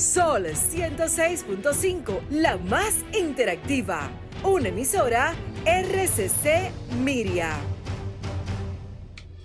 [0.00, 4.10] Sol 106.5, la más interactiva.
[4.42, 5.34] Una emisora
[5.66, 7.54] RCC Miria.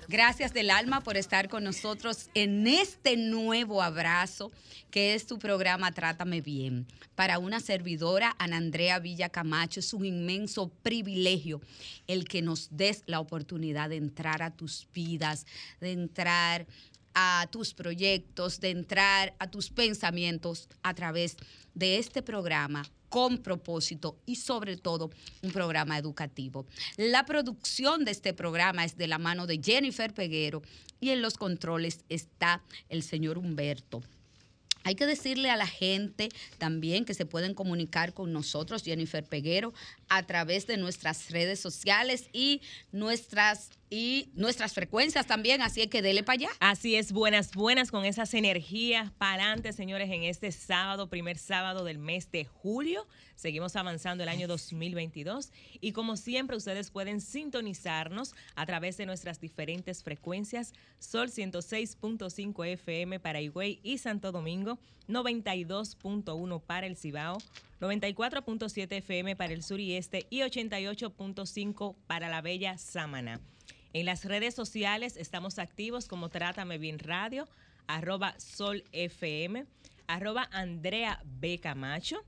[0.07, 4.49] Gracias del alma por estar con nosotros en este nuevo abrazo
[4.91, 6.87] que es tu programa Trátame Bien.
[7.15, 11.60] Para una servidora, Ana Andrea Villa Camacho, es un inmenso privilegio
[12.08, 15.46] el que nos des la oportunidad de entrar a tus vidas,
[15.81, 16.66] de entrar
[17.16, 21.38] a tus proyectos, de entrar a tus pensamientos a través
[21.73, 25.09] de este programa con propósito y sobre todo
[25.41, 26.66] un programa educativo.
[26.98, 30.62] La producción de este programa es de la mano de Jennifer Peguero
[30.99, 34.03] y en los controles está el señor Humberto.
[34.84, 39.73] Hay que decirle a la gente también que se pueden comunicar con nosotros, Jennifer Peguero,
[40.09, 46.02] a través de nuestras redes sociales y nuestras y nuestras frecuencias también, así es que
[46.02, 46.50] dele para allá.
[46.59, 51.84] Así es, buenas, buenas con esas energías para adelante, señores, en este sábado, primer sábado
[51.86, 53.08] del mes de julio.
[53.36, 59.40] Seguimos avanzando el año 2022 y como siempre ustedes pueden sintonizarnos a través de nuestras
[59.40, 67.38] diferentes frecuencias, Sol 106.5 FM para Higüey y Santo Domingo, 92.1 para el Cibao,
[67.86, 73.39] 94.7 FM para el sur y este y 88.5 para la bella Sámana.
[73.94, 77.47] En las redes sociales estamos activos como Trátame Bien Radio,
[77.88, 79.66] arroba Sol FM,
[80.08, 81.59] arroba Andrea B.
[81.59, 82.23] Camacho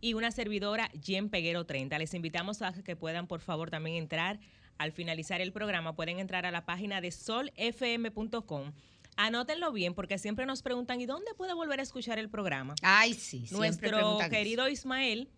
[0.00, 1.98] y una servidora Jen Peguero 30.
[1.98, 4.40] Les invitamos a que puedan por favor también entrar
[4.78, 8.72] al finalizar el programa, pueden entrar a la página de solfm.com.
[9.16, 12.74] Anótenlo bien porque siempre nos preguntan, ¿y dónde puede volver a escuchar el programa?
[12.82, 13.46] Ay, sí.
[13.50, 15.28] Nuestro querido Ismael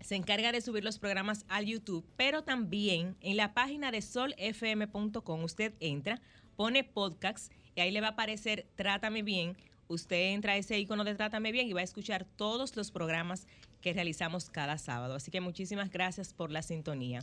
[0.00, 5.44] se encarga de subir los programas al YouTube, pero también en la página de solfm.com
[5.44, 6.20] usted entra,
[6.56, 9.56] pone podcast y ahí le va a aparecer Trátame Bien.
[9.88, 13.46] Usted entra a ese icono de Trátame Bien y va a escuchar todos los programas
[13.80, 15.14] que realizamos cada sábado.
[15.14, 17.20] Así que muchísimas gracias por la sintonía.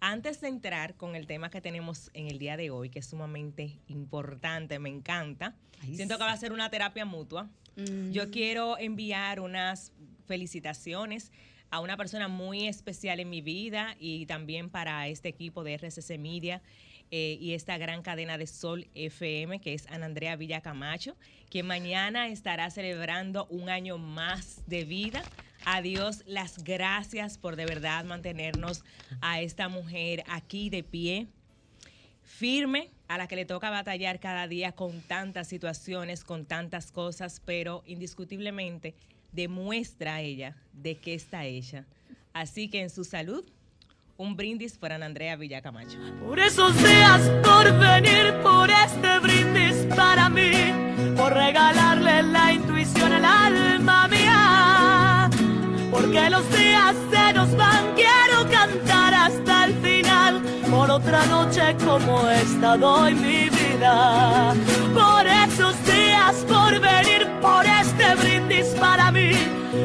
[0.00, 3.06] Antes de entrar con el tema que tenemos en el día de hoy, que es
[3.06, 5.54] sumamente importante, me encanta,
[5.94, 7.48] siento que va a ser una terapia mutua.
[8.10, 9.92] Yo quiero enviar unas
[10.26, 11.32] felicitaciones
[11.70, 16.18] a una persona muy especial en mi vida y también para este equipo de RCC
[16.18, 16.62] Media.
[17.16, 21.14] Eh, y esta gran cadena de Sol FM, que es Ana Andrea Villa Camacho,
[21.48, 25.22] que mañana estará celebrando un año más de vida.
[25.64, 28.82] A Dios las gracias por de verdad mantenernos
[29.20, 31.28] a esta mujer aquí de pie,
[32.24, 37.40] firme, a la que le toca batallar cada día con tantas situaciones, con tantas cosas,
[37.44, 38.96] pero indiscutiblemente
[39.30, 41.86] demuestra ella de qué está ella.
[42.32, 43.48] Así que en su salud,
[44.16, 45.98] un brindis por Ana Andrea Villacamacho.
[46.24, 50.52] Por esos días, por venir, por este brindis para mí,
[51.16, 55.30] por regalarle la intuición al alma mía.
[55.90, 60.42] Porque los días se nos van, quiero cantar hasta el final.
[60.70, 64.54] Por otra noche como esta doy mi vida.
[64.92, 69.32] Por esos días, por venir, por este brindis para mí,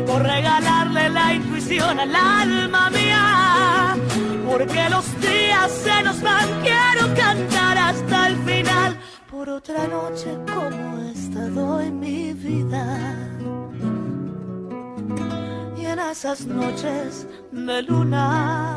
[0.05, 3.08] por regalarle la intuición al alma mía.
[4.59, 8.99] Porque los días se nos van, quiero cantar hasta el final.
[9.31, 12.85] Por otra noche como esta doy mi vida.
[15.77, 18.75] Y en esas noches de luna,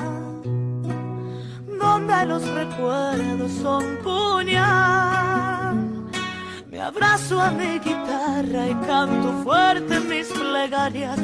[1.66, 5.42] donde los recuerdos son puñal
[6.72, 11.18] me abrazo a mi guitarra y canto fuerte mis plegarias.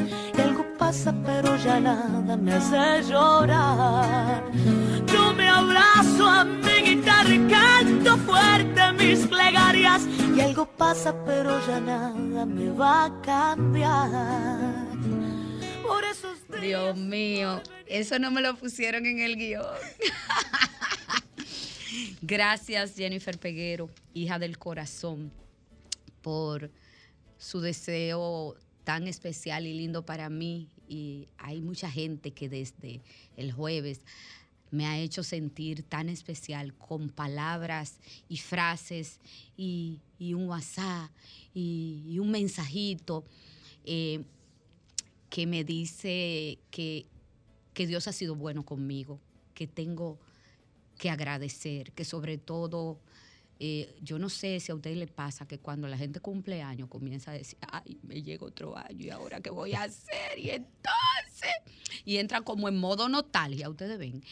[0.89, 4.43] Pasa, pero ya nada me hace llorar.
[5.05, 10.07] Yo me abrazo a mi guitarra y canto fuerte mis plegarias.
[10.35, 14.87] Y algo pasa, pero ya nada me va a cambiar.
[15.85, 19.63] Por eso Dios mío, eso no me lo pusieron en el guion.
[22.23, 25.31] Gracias, Jennifer Peguero, hija del corazón,
[26.23, 26.71] por
[27.37, 30.67] su deseo tan especial y lindo para mí.
[30.89, 32.99] Y hay mucha gente que desde
[33.37, 34.01] el jueves
[34.71, 37.97] me ha hecho sentir tan especial con palabras
[38.27, 39.19] y frases
[39.55, 41.09] y, un WhatsApp
[41.53, 43.23] y, un mensajito
[43.85, 44.23] eh,
[45.29, 47.05] que me dice que,
[47.73, 49.19] que Dios ha sido bueno conmigo,
[49.53, 50.19] que tengo
[50.97, 52.99] que agradecer, que sobre todo,
[53.61, 56.87] eh, yo no sé si a usted le pasa que cuando la gente cumple años
[56.87, 60.49] comienza a decir, ay, me llega otro año y ahora qué voy a hacer y
[60.49, 61.51] entonces,
[62.05, 64.23] y entra como en modo nostalgia, ustedes ven.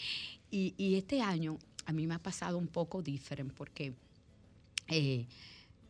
[0.50, 3.94] Y, este año a mí me ha pasado un poco diferente porque
[4.88, 5.27] eh,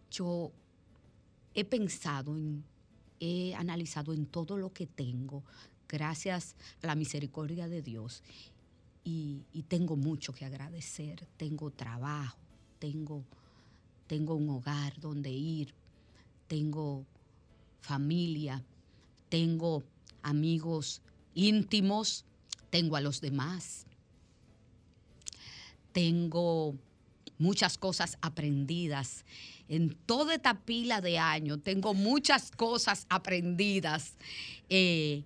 [0.10, 0.52] yo
[1.54, 2.64] he pensado en
[3.20, 5.44] he analizado en todo lo que tengo,
[5.88, 8.24] gracias a la misericordia de Dios.
[9.04, 11.26] Y tengo mucho que agradecer.
[11.38, 12.38] Tengo trabajo,
[12.80, 13.24] tengo,
[14.08, 15.74] tengo un hogar donde ir,
[16.48, 17.06] tengo
[17.82, 18.64] familia,
[19.30, 19.84] tengo
[20.22, 21.02] amigos
[21.34, 22.26] íntimos,
[22.70, 23.86] tengo a los demás,
[25.92, 26.76] tengo
[27.38, 29.26] muchas cosas aprendidas.
[29.70, 34.16] En toda esta pila de años tengo muchas cosas aprendidas
[34.70, 35.24] eh,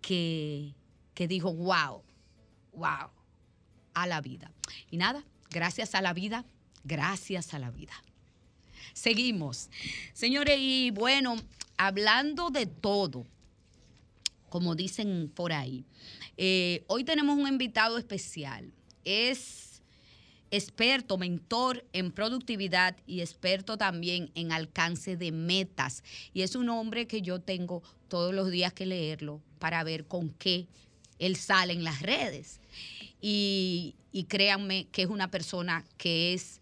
[0.00, 0.74] que,
[1.14, 2.02] que dijo, wow,
[2.72, 3.10] wow,
[3.94, 4.50] a la vida.
[4.90, 6.44] Y nada, gracias a la vida,
[6.86, 7.92] gracias a la vida.
[8.92, 9.68] Seguimos.
[10.14, 11.36] Señores, y bueno,
[11.76, 13.26] hablando de todo,
[14.48, 15.84] como dicen por ahí,
[16.36, 18.72] eh, hoy tenemos un invitado especial.
[19.04, 19.82] Es
[20.50, 26.02] experto, mentor en productividad y experto también en alcance de metas.
[26.32, 30.30] Y es un hombre que yo tengo todos los días que leerlo para ver con
[30.30, 30.68] qué
[31.18, 32.60] él sale en las redes.
[33.20, 36.60] Y, y créanme que es una persona que es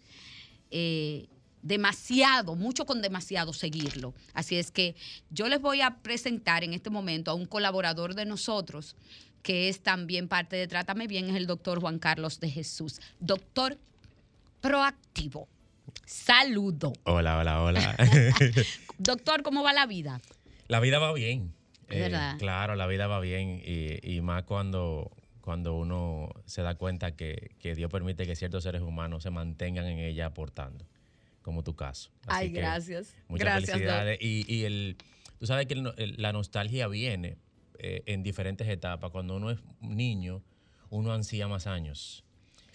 [0.76, 1.28] eh,
[1.62, 4.12] demasiado, mucho con demasiado seguirlo.
[4.32, 4.96] Así es que
[5.30, 8.96] yo les voy a presentar en este momento a un colaborador de nosotros
[9.44, 13.00] que es también parte de Trátame Bien, es el doctor Juan Carlos de Jesús.
[13.20, 13.78] Doctor
[14.60, 15.46] proactivo.
[16.06, 16.92] Saludo.
[17.04, 17.96] Hola, hola, hola.
[18.98, 20.20] doctor, ¿cómo va la vida?
[20.66, 21.54] La vida va bien.
[21.88, 22.36] Verdad.
[22.38, 25.12] Claro, la vida va bien y, y más cuando,
[25.44, 29.84] cuando uno se da cuenta que, que Dios permite que ciertos seres humanos se mantengan
[29.84, 30.86] en ella aportando,
[31.42, 32.10] como tu caso.
[32.22, 33.14] Así Ay, que gracias.
[33.28, 34.18] Muchas gracias, felicidades.
[34.22, 34.96] Y, y el,
[35.38, 37.36] tú sabes que el no- el- la nostalgia viene
[37.78, 39.10] eh, en diferentes etapas.
[39.10, 40.42] Cuando uno es niño,
[40.88, 42.24] uno ansía más años.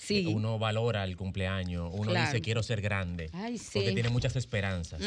[0.01, 0.25] Sí.
[0.27, 2.25] Uno valora el cumpleaños, uno Claro.
[2.27, 3.71] dice quiero ser grande, Ay, sí.
[3.73, 5.01] porque tiene muchas esperanzas.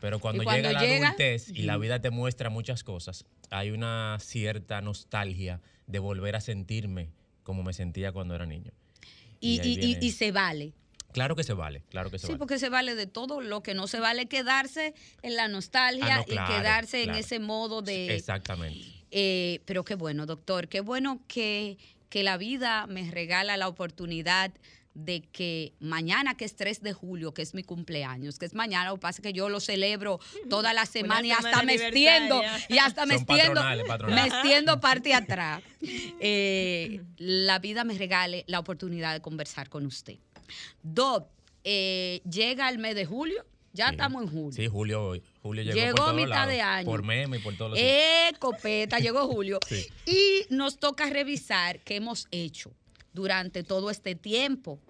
[0.00, 4.18] Pero cuando, llega la llega, adultez y la vida te muestra muchas cosas, hay una
[4.20, 7.08] cierta nostalgia de volver a sentirme
[7.42, 8.70] como me sentía cuando era niño.
[9.40, 10.72] Y, ahí y- y- viene- y se vale.
[11.12, 12.38] Claro que se vale, claro que se Sí, vale.
[12.38, 13.40] porque se vale de todo.
[13.40, 17.02] Lo que no se vale es quedarse en la nostalgia Ah, no, claro, y quedarse
[17.02, 18.14] en ese modo de...
[18.14, 18.86] Exactamente.
[19.10, 21.78] Eh, pero qué bueno, doctor, qué bueno que,
[22.10, 24.52] que la vida me regala la oportunidad
[24.94, 28.90] de que mañana, que es 3 de julio, que es mi cumpleaños, que es mañana,
[28.90, 30.18] lo que pasa es que yo lo celebro
[30.48, 33.62] toda la semana y hasta me extiendo, y hasta me extiendo,
[34.08, 35.62] me extiendo parte atrás.
[36.22, 40.18] Eh, la vida me regale la oportunidad de conversar con usted.
[40.82, 41.28] Doc,
[41.64, 43.92] eh, llega el mes de julio, ya Sí.
[43.92, 44.52] estamos en julio.
[44.52, 45.12] Sí, Julio,
[45.42, 46.86] Julio llegó, Llegó por mitad lados, de año.
[46.86, 49.58] Por meme y por todos los Eh, copeta, llegó Julio.
[49.68, 49.86] Sí.
[50.06, 52.72] Y nos toca revisar qué hemos hecho
[53.12, 54.80] durante todo este tiempo.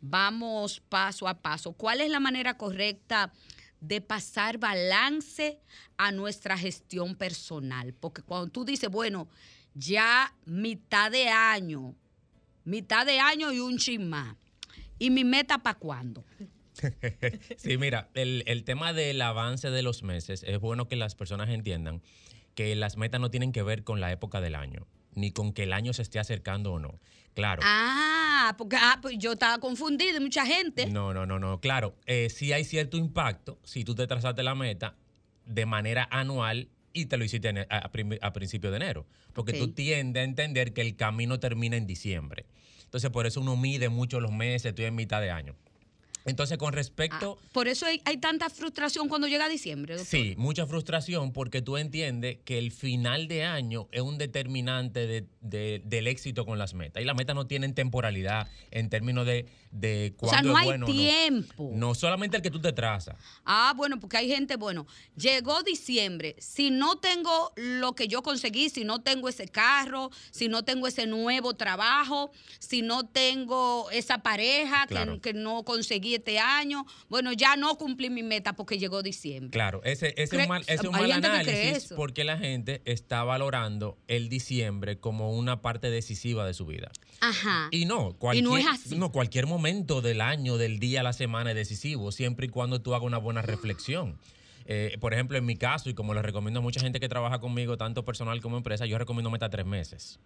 [0.00, 1.72] Vamos paso a paso.
[1.72, 3.32] ¿Cuál es la manera correcta
[3.80, 5.60] de pasar balance
[5.96, 7.94] a nuestra gestión personal?
[7.94, 9.28] Porque cuando tú dices, bueno,
[9.74, 11.94] ya mitad de año,
[12.64, 14.36] mitad de año y un chin más.
[14.98, 16.24] ¿Y mi meta para cuándo?
[17.56, 21.48] Sí, mira, el, el tema del avance de los meses, es bueno que las personas
[21.50, 22.02] entiendan
[22.54, 25.62] que las metas no tienen que ver con la época del año, ni con que
[25.64, 26.98] el año se esté acercando o no.
[27.34, 27.62] Claro.
[27.64, 30.86] Ah, porque ah, pues yo estaba confundida, mucha gente.
[30.86, 31.60] No, no, no, no.
[31.60, 34.96] Claro, eh, sí hay cierto impacto si tú te trazaste la meta
[35.46, 37.64] de manera anual y te lo hiciste en- a,
[38.20, 39.06] a principio de enero.
[39.32, 39.58] Porque Ok.
[39.58, 42.44] tú tiendes a entender que el camino termina en diciembre.
[42.84, 45.56] Entonces, por eso uno mide mucho los meses, estoy en mitad de año.
[46.24, 47.38] Entonces, con respecto...
[47.42, 50.08] Ah, por eso hay, hay tanta frustración cuando llega diciembre, doctor.
[50.20, 55.26] Sí, mucha frustración porque tú entiendes que el final de año es un determinante de-
[55.40, 57.02] de- del éxito con las metas.
[57.02, 60.62] Y las metas no tienen temporalidad en términos de, de O sea, cuándo no es
[60.62, 60.94] hay bueno o no.
[60.94, 61.70] tiempo.
[61.74, 63.16] No solamente el que tú te trazas.
[63.44, 64.86] Ah, bueno, porque hay gente, bueno,
[65.16, 70.48] llegó diciembre, si no tengo lo que yo conseguí, si no tengo ese carro, si
[70.48, 75.20] no tengo ese nuevo trabajo, si no tengo esa pareja que- Claro.
[75.20, 79.50] que, no conseguí este año, bueno, ya no cumplí mi meta porque llegó diciembre.
[79.50, 84.28] Claro, ese, ese es un mal, ese un análisis porque la gente está valorando el
[84.28, 86.90] diciembre como una parte decisiva de su vida.
[87.20, 87.68] Ajá.
[87.70, 88.96] Y no, cualquier, no es así.
[88.96, 92.94] no, cualquier momento del año, del día, la semana es decisivo, siempre y cuando tú
[92.94, 94.18] hagas una buena reflexión.
[94.64, 97.38] Eh, por ejemplo, en mi caso, y como les recomiendo a mucha gente que trabaja
[97.38, 100.18] conmigo, tanto personal como empresa, yo recomiendo meta tres meses.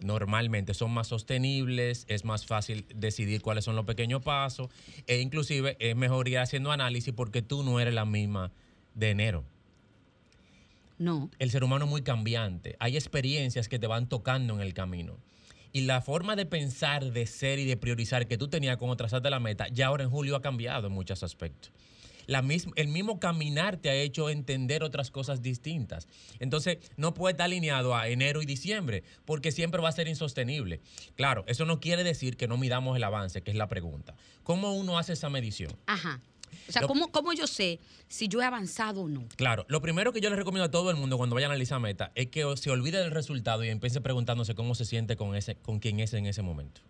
[0.00, 4.68] Normalmente son más sostenibles, es más fácil decidir cuáles son los pequeños pasos,
[5.08, 8.52] e inclusive es mejor ir haciendo análisis porque tú no eres la misma
[8.94, 9.44] de enero
[10.98, 11.30] No.
[11.38, 12.76] el ser humano es muy cambiante.
[12.78, 15.16] Hay experiencias que te van tocando en el camino.
[15.76, 19.28] Y la forma de pensar, de ser y de priorizar que tú tenías cuando trazaste
[19.28, 21.70] la meta, ya ahora en julio ha cambiado en muchos aspectos.
[22.26, 22.42] la
[22.76, 26.08] el mismo caminar te ha hecho entender otras cosas distintas.
[26.38, 30.80] Entonces, no puede estar alineado a enero y diciembre, porque siempre va a ser insostenible.
[31.14, 34.16] Claro, eso no quiere decir que no midamos el avance, que es la pregunta.
[34.44, 35.76] ¿Cómo uno hace esa medición?
[35.84, 36.22] Ajá.
[36.68, 39.24] O sea, Lo- ¿cómo, cómo yo sé si yo he avanzado o no?
[39.36, 41.80] Claro, lo primero que yo le recomiendo a todo el mundo cuando vaya a analizar
[41.80, 45.56] meta es que se olvide del resultado y empiece preguntándose cómo se siente con ese,
[45.56, 46.80] con quién es en ese momento.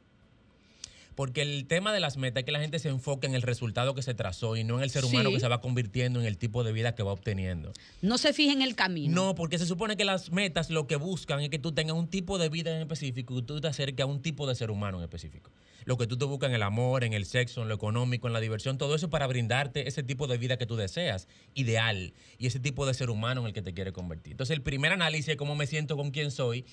[1.14, 3.94] Porque el tema de las metas es que la gente se enfoque en el resultado
[3.94, 5.36] que se trazó y no en el ser humano Sí.
[5.36, 7.72] que se va convirtiendo en el tipo de vida que va obteniendo.
[8.02, 9.14] No se fije en el camino.
[9.14, 12.08] No, porque se supone que las metas lo que buscan es que tú tengas un
[12.08, 14.98] tipo de vida en específico y tú te acerques a un tipo de ser humano
[14.98, 15.50] en específico.
[15.86, 18.32] Lo que tú te buscas en el amor, en el sexo, en lo económico, en
[18.32, 22.48] la diversión, todo eso para brindarte ese tipo de vida que tú deseas, ideal, y
[22.48, 24.32] ese tipo de ser humano en el que te quieres convertir.
[24.32, 26.64] Entonces, el primer análisis es cómo me siento con quién soy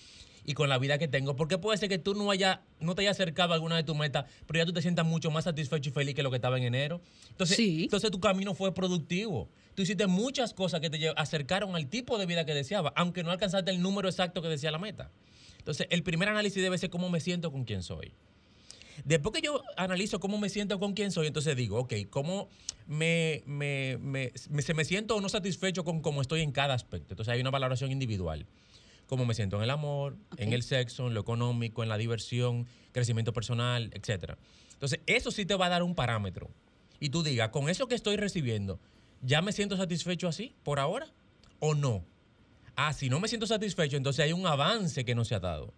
[0.46, 3.04] y con la vida que tengo, porque puede ser que tú no, haya, no te
[3.04, 5.92] hayas acercado a alguna de tus metas, pero ya tú te sientas mucho más satisfecho
[5.92, 7.00] y feliz que lo que estaba en enero.
[7.30, 7.84] Entonces, Sí.
[7.84, 9.48] entonces tu camino fue productivo.
[9.76, 13.30] Tú hiciste muchas cosas que te acercaron al tipo de vida que deseaba, aunque no
[13.30, 15.12] alcanzaste el número exacto que decía la meta.
[15.60, 18.12] Entonces, el primer análisis debe ser cómo me siento con quién soy.
[19.06, 22.50] Después que yo analizo cómo me siento con quién soy, entonces digo, ok, ¿cómo
[22.88, 26.74] me, me- me- me- se me siento o no satisfecho con cómo estoy en cada
[26.74, 27.14] aspecto?
[27.14, 28.46] Entonces hay una valoración individual.
[29.08, 32.68] Cómo me siento en el amor, en el sexo, en lo económico, en la diversión,
[32.94, 34.36] crecimiento personal, etc.
[34.74, 36.50] Entonces, eso sí te va a dar un parámetro.
[37.00, 38.80] Y tú digas, con eso que estoy recibiendo,
[39.22, 41.08] ¿ya me siento satisfecho así por ahora
[41.60, 42.06] o no?
[42.76, 45.74] Ah, si no me siento satisfecho, entonces hay un avance que no se ha dado.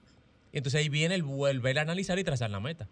[0.54, 2.88] Entonces ahí viene el volver a analizar y trazar la meta.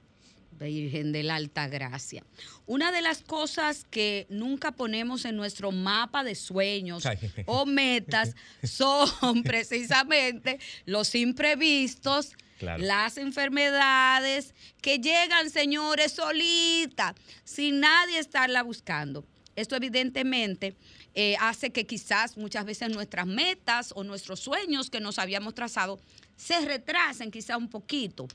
[0.60, 2.24] Virgen de la Alta Gracia.
[2.66, 7.18] Una de las cosas que nunca ponemos en nuestro mapa de sueños Ay.
[7.46, 12.82] o metas son precisamente los imprevistos, Claro.
[12.84, 19.26] las enfermedades que llegan, señores, solitas, sin nadie estarla buscando.
[19.56, 20.76] Esto evidentemente
[21.14, 26.00] eh, hace que quizás muchas veces nuestras metas o nuestros sueños que nos habíamos trazado
[26.38, 28.28] se retrasen quizás un poquito.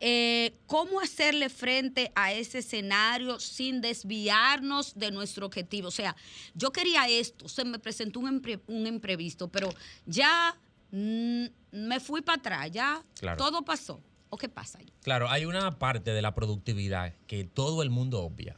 [0.00, 5.88] Eh, ¿Cómo hacerle frente a ese escenario sin desviarnos de nuestro objetivo?
[5.88, 6.14] O sea,
[6.54, 9.70] yo quería esto, se me presentó un, impre- un imprevisto, pero
[10.04, 10.54] ya
[10.90, 13.38] mm, me fui para atrás, ya Claro.
[13.38, 14.00] todo pasó.
[14.28, 14.86] ¿O qué pasa ahí?
[15.02, 18.56] Claro, hay una parte de la productividad que todo el mundo obvia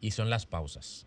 [0.00, 1.06] y son las pausas.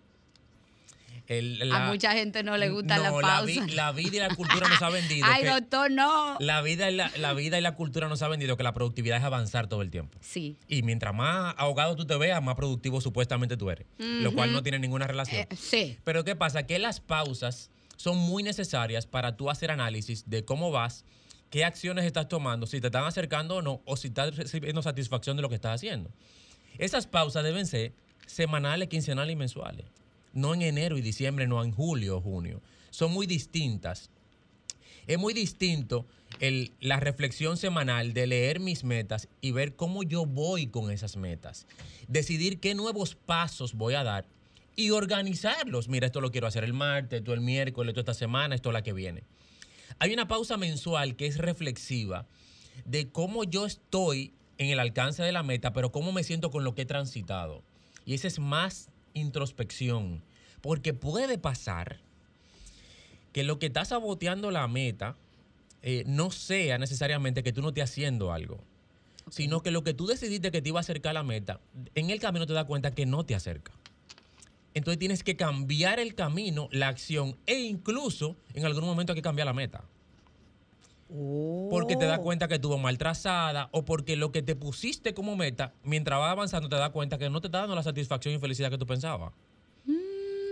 [1.31, 3.45] El- a la- mucha gente no le gusta la no, pausa.
[3.45, 5.25] vi- la vida y la cultura nos ha vendido.
[5.29, 6.37] Ay, que- doctor, no.
[6.39, 9.17] la, vida y la, la vida y la cultura nos ha vendido que la productividad
[9.17, 10.17] es avanzar todo el tiempo.
[10.21, 10.57] Sí.
[10.67, 13.87] Y mientras más ahogado tú te veas, más productivo supuestamente tú eres.
[13.97, 15.41] Lo cual no tiene ninguna relación.
[15.41, 15.97] Eh, sí.
[16.03, 16.63] Pero ¿qué pasa?
[16.67, 21.05] Que las pausas son muy necesarias para tú hacer análisis de cómo vas,
[21.49, 25.35] qué acciones estás tomando, si te están acercando o no, o si estás recibiendo satisfacción
[25.37, 26.09] de lo que estás haciendo.
[26.77, 27.93] Esas pausas deben ser
[28.25, 29.85] semanales, quincenales y mensuales.
[30.33, 32.61] No en enero y diciembre, no en julio o junio.
[32.89, 34.09] Son muy distintas.
[35.07, 36.05] Es muy distinto
[36.39, 41.17] el- la reflexión semanal de leer mis metas y ver cómo yo voy con esas
[41.17, 41.65] metas.
[42.07, 44.25] Decidir qué nuevos pasos voy a dar
[44.75, 45.89] y organizarlos.
[45.89, 48.83] Mira, esto lo quiero hacer el martes, esto el miércoles, esto esta semana, esto la
[48.83, 49.23] que viene.
[49.99, 52.25] Hay una pausa mensual que es reflexiva
[52.85, 56.63] de cómo yo estoy en el alcance de la meta, pero cómo me siento con
[56.63, 57.63] lo que he transitado.
[58.05, 60.23] Y esa es más introspección,
[60.61, 61.99] porque puede pasar
[63.31, 65.15] que lo que está saboteando la meta
[65.81, 68.63] eh, no sea necesariamente que tú no estés haciendo algo,
[69.29, 71.59] sino que lo que tú decidiste que te iba a acercar a la meta,
[71.95, 73.71] en el camino te das cuenta que no te acerca.
[74.73, 79.21] Entonces tienes que cambiar el camino, la acción e incluso en algún momento hay que
[79.21, 79.83] cambiar la meta.
[81.69, 85.35] Porque te das cuenta que estuvo mal trazada o porque lo que te pusiste como
[85.35, 88.39] meta, mientras vas avanzando, te das cuenta que no te está dando la satisfacción y
[88.39, 89.33] felicidad que tú pensabas.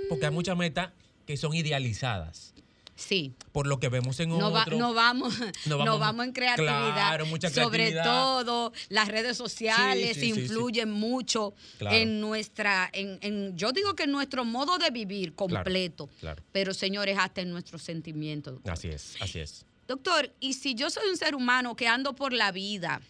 [0.10, 0.92] Porque hay muchas metas
[1.26, 2.54] que son idealizadas
[2.96, 3.34] Sí.
[3.54, 4.78] por lo que vemos en No, va- otro.
[4.78, 5.34] no vamos,
[5.68, 6.92] No no vamos- en creatividad.
[6.94, 8.04] Claro, mucha Sobre creatividad.
[8.04, 11.96] todo, las redes sociales Sí, sí, sí, influyen mucho Claro.
[11.96, 16.10] en nuestra, en, en- yo digo que en nuestro modo de vivir completo.
[16.20, 16.44] claro.
[16.52, 18.60] Pero señores, hasta en nuestros sentimientos.
[18.66, 19.66] Así es, así es.
[19.90, 23.02] Doctor, y si yo soy un ser humano que ando por la vida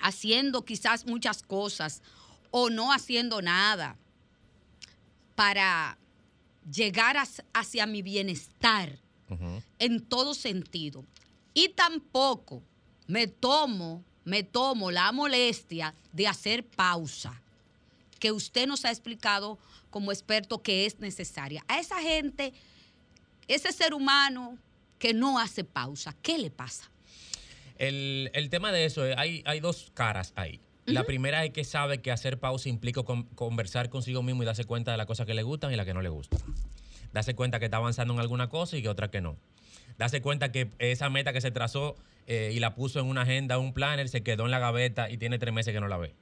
[0.00, 2.02] haciendo quizás muchas cosas
[2.50, 3.96] o no haciendo nada
[5.36, 5.96] para
[6.68, 7.16] llegar
[7.52, 8.98] hacia mi bienestar
[9.78, 11.04] en todo sentido
[11.54, 12.60] y tampoco
[13.06, 17.40] me tomo, me tomo la molestia de hacer pausa
[18.18, 19.60] que usted nos ha explicado
[19.90, 21.64] como experto que es necesaria.
[21.68, 22.52] A esa gente,
[23.46, 24.58] ese ser humano
[24.98, 26.90] que no hace pausa, ¿qué le pasa?
[27.78, 30.60] El, el tema de eso, es, hay, hay dos caras ahí.
[30.86, 34.64] La primera es que sabe que hacer pausa implica con- conversar consigo mismo y darse
[34.64, 36.38] cuenta de las cosas que le gustan y las que no le gustan.
[37.14, 39.38] Darse cuenta que está avanzando en alguna cosa y que otra que no.
[39.96, 41.96] Darse cuenta que esa meta que se trazó
[42.26, 45.16] eh, y la puso en una agenda, un planner, se quedó en la gaveta y
[45.16, 46.14] tiene tres meses que no la ve.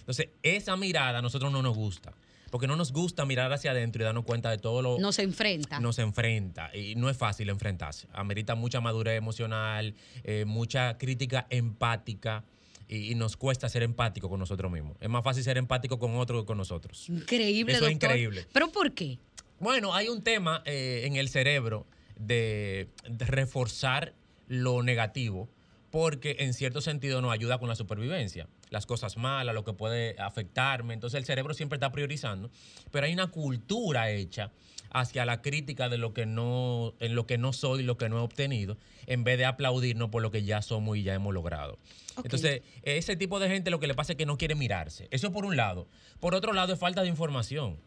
[0.00, 2.12] Entonces, esa mirada a nosotros no nos gusta.
[2.50, 5.22] Porque no nos gusta mirar hacia adentro y darnos cuenta de todo lo, No se
[5.22, 5.80] enfrenta.
[5.80, 8.08] nos enfrenta y no es fácil enfrentarse.
[8.12, 12.44] Amerita mucha madurez emocional, eh, mucha crítica empática
[12.88, 14.96] y, nos cuesta ser empático con nosotros mismos.
[15.00, 17.08] Es más fácil ser empático con otro que con nosotros.
[17.08, 18.46] Increíble, Eso es increíble.
[18.52, 19.18] ¿Pero por qué?
[19.60, 21.86] Bueno, hay un tema eh, en el cerebro
[22.18, 24.14] de, de reforzar
[24.48, 25.48] lo negativo
[25.90, 28.48] porque en cierto sentido nos ayuda con la supervivencia.
[28.70, 30.94] Las cosas malas, lo que puede afectarme.
[30.94, 32.50] Entonces el cerebro siempre está priorizando.
[32.90, 34.52] Pero hay una cultura hecha
[34.92, 38.18] hacia la crítica de lo que no, en lo que no soy, lo que no
[38.18, 41.78] he obtenido, en vez de aplaudirnos por lo que ya somos y ya hemos logrado.
[42.22, 45.08] Entonces, ese tipo de gente lo que le pasa es que no quiere mirarse.
[45.10, 45.88] Eso por un lado.
[46.18, 47.78] Por otro lado, es falta de información.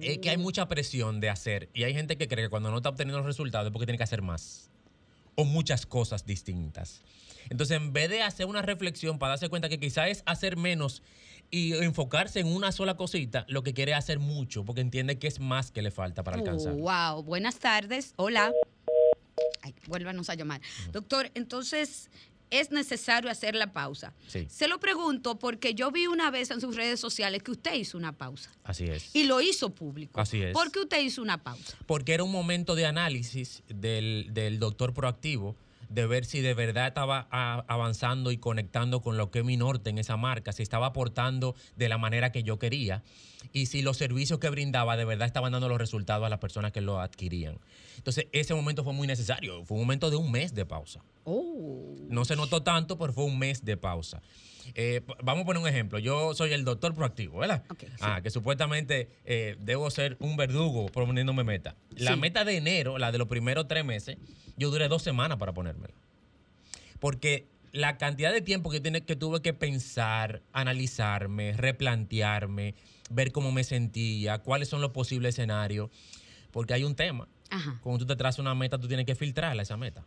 [0.00, 2.76] Es que hay mucha presión de hacer y hay gente que cree que cuando no
[2.76, 4.70] está obteniendo los resultados es porque tiene que hacer más
[5.36, 7.02] o muchas cosas distintas.
[7.50, 11.02] Entonces, en vez de hacer una reflexión para darse cuenta que quizá es hacer menos
[11.50, 15.26] y enfocarse en una sola cosita, lo que quiere es hacer mucho porque entiende que
[15.26, 16.74] es más que le falta para alcanzar.
[16.74, 18.14] Wow, buenas tardes.
[18.16, 18.52] Hola.
[19.62, 20.60] Ay, vuélvanos a llamar.
[20.92, 22.10] Doctor, entonces
[22.50, 24.12] es necesario hacer la pausa.
[24.26, 24.46] Sí.
[24.50, 27.98] Se lo pregunto porque yo vi una vez en sus redes sociales que usted hizo
[27.98, 29.14] una pausa Así es.
[29.14, 30.20] y lo hizo público.
[30.20, 30.52] Así es.
[30.52, 31.76] ¿Por qué usted hizo una pausa?
[31.86, 35.56] Porque era un momento de análisis del, del doctor proactivo,
[35.94, 39.90] de ver si de verdad estaba avanzando y conectando con lo que es mi norte
[39.90, 43.02] en esa marca, si estaba aportando de la manera que yo quería
[43.52, 46.72] y si los servicios que brindaba de verdad estaban dando los resultados a las personas
[46.72, 47.58] que lo adquirían.
[47.96, 49.64] Entonces, ese momento fue muy necesario.
[49.64, 51.00] Fue un momento de un mes de pausa.
[51.24, 51.94] Oh.
[52.08, 54.20] No se notó tanto, pero fue un mes de pausa.
[54.74, 55.98] Eh, vamos a poner un ejemplo.
[55.98, 57.62] Yo soy el doctor proactivo, ¿verdad?
[57.78, 57.86] Sí.
[58.00, 61.76] Ah, que supuestamente eh, debo ser un verdugo proponiéndome meta.
[61.96, 62.20] La Sí.
[62.20, 64.16] meta de enero, la de los primeros tres meses,
[64.56, 65.94] yo duré dos semanas para ponérmela.
[67.00, 72.74] Porque la cantidad de tiempo que, tiene, que tuve que pensar, analizarme, replantearme,
[73.10, 75.90] ver cómo me sentía, cuáles son los posibles escenarios.
[76.50, 77.28] Porque hay un tema.
[77.50, 77.78] Ajá.
[77.82, 80.04] Cuando tú te trazas una meta, tú tienes que filtrarla, esa meta.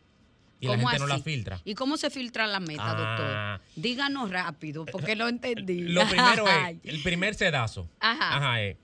[0.60, 1.62] Y la ¿Cómo gente no la filtra.
[1.66, 3.60] ¿Y cómo se filtra la meta, Ah.
[3.60, 3.82] doctor?
[3.84, 5.82] Díganos rápido, porque no entendí.
[5.88, 7.88] Lo primero es, el primer sedazo.
[8.00, 8.62] Ajá.
[8.64, 8.78] es,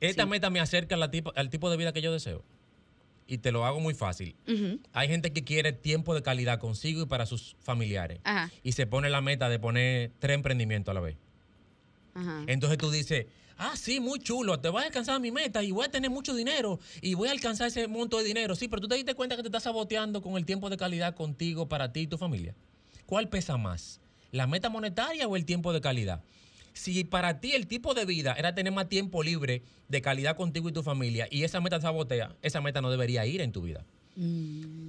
[0.00, 0.28] esta Sí.
[0.30, 2.42] meta me acerca a la tipo- al tipo de vida que yo deseo.
[3.30, 4.34] Y te lo hago muy fácil.
[4.92, 8.18] Hay gente que quiere tiempo de calidad consigo y para sus familiares.
[8.24, 8.50] Ajá.
[8.64, 11.16] Y se pone la meta de poner tres emprendimientos a la vez.
[12.14, 12.42] Ajá.
[12.48, 15.86] Entonces tú dices, ah, sí, muy chulo, te voy a alcanzar mi meta y voy
[15.86, 18.56] a tener mucho dinero y voy a alcanzar ese monto de dinero.
[18.56, 21.14] Sí, pero tú te diste cuenta que te estás saboteando con el tiempo de calidad
[21.14, 22.56] contigo, para ti y tu familia.
[23.06, 24.00] ¿Cuál pesa más?
[24.32, 26.24] ¿La meta monetaria o el tiempo de calidad?
[26.72, 30.68] Si para ti el tipo de vida era tener más tiempo libre de calidad contigo
[30.68, 33.62] y tu familia y esa meta te sabotea, esa meta no debería ir en tu
[33.62, 33.84] vida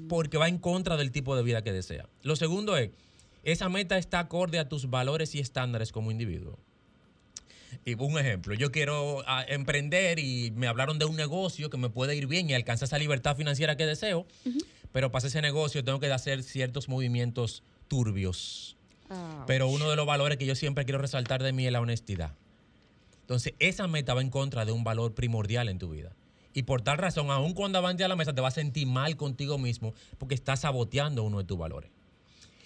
[0.10, 2.10] porque va en contra del tipo de vida que desea.
[2.24, 2.90] Lo segundo es,
[3.44, 6.60] esa meta está acorde a tus valores y estándares como individuo.
[7.86, 11.90] Y un ejemplo, yo quiero ah, emprender y me hablaron de un negocio que me
[11.90, 14.28] puede ir bien y alcanzar esa libertad financiera que deseo,
[14.92, 18.76] pero para ese negocio tengo que hacer ciertos movimientos turbios.
[19.48, 22.34] Pero uno de los valores que yo siempre quiero resaltar de mí es la honestidad.
[23.22, 26.12] Entonces, esa meta va en contra de un valor primordial en tu vida.
[26.54, 29.16] Y por tal razón, aun cuando avance a la mesa, te vas a sentir mal
[29.16, 31.90] contigo mismo porque estás saboteando uno de tus valores.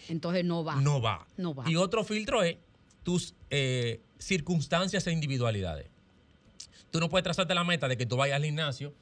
[0.09, 0.75] Entonces no va.
[0.77, 1.27] No va.
[1.37, 1.69] No va.
[1.69, 2.57] Y otro filtro es
[3.03, 5.87] tus eh, circunstancias e individualidades.
[6.89, 8.93] Tú no puedes trazarte la meta de que tú vayas al gimnasio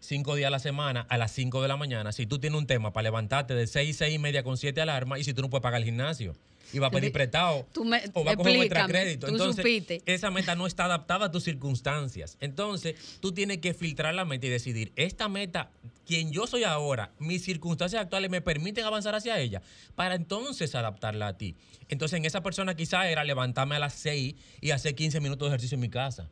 [0.00, 2.66] cinco días a la semana a las 5 de la mañana si tú tienes un
[2.66, 5.50] tema para levantarte de 6, 6 y media con 7 alarmas y si tú no
[5.50, 6.36] puedes pagar el gimnasio
[6.72, 9.26] y va a pedir prestado Tú me- o va a coger explícame, crédito.
[9.26, 10.02] tú Entonces, supiste.
[10.06, 12.36] esa meta no está adaptada a tus circunstancias.
[12.40, 15.70] Entonces, tú tienes que filtrar la meta y decidir, esta meta,
[16.06, 19.62] quien yo soy ahora, mis circunstancias actuales me permiten avanzar hacia ella,
[19.94, 21.54] para entonces adaptarla a ti.
[21.88, 25.54] Entonces, en esa persona quizá era levantarme a las 6 y hacer 15 minutos de
[25.54, 26.28] ejercicio en mi casa.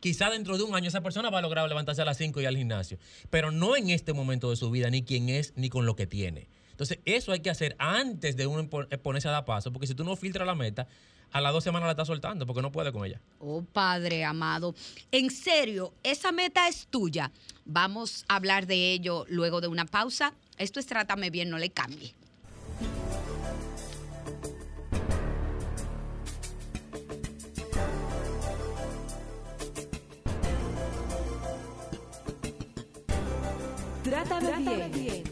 [0.00, 2.42] Quizá dentro de un año esa persona va a lograr levantarse a las 5 y
[2.42, 2.98] ir al gimnasio,
[3.30, 6.08] pero no en este momento de su vida, ni quién es, ni con lo que
[6.08, 6.48] tiene.
[6.72, 9.94] Entonces, eso hay que hacer antes de uno pon- ponerse a dar paso, porque si
[9.94, 10.86] tú no filtras la meta,
[11.30, 13.20] a las dos semanas la estás soltando, porque no puede con ella.
[13.40, 14.74] Oh, Padre amado.
[15.10, 17.30] En serio, esa meta es tuya.
[17.64, 20.34] Vamos a hablar de ello luego de una pausa.
[20.58, 22.14] Esto es Trátame Bien, no le cambie.
[34.04, 35.31] Trátame bien.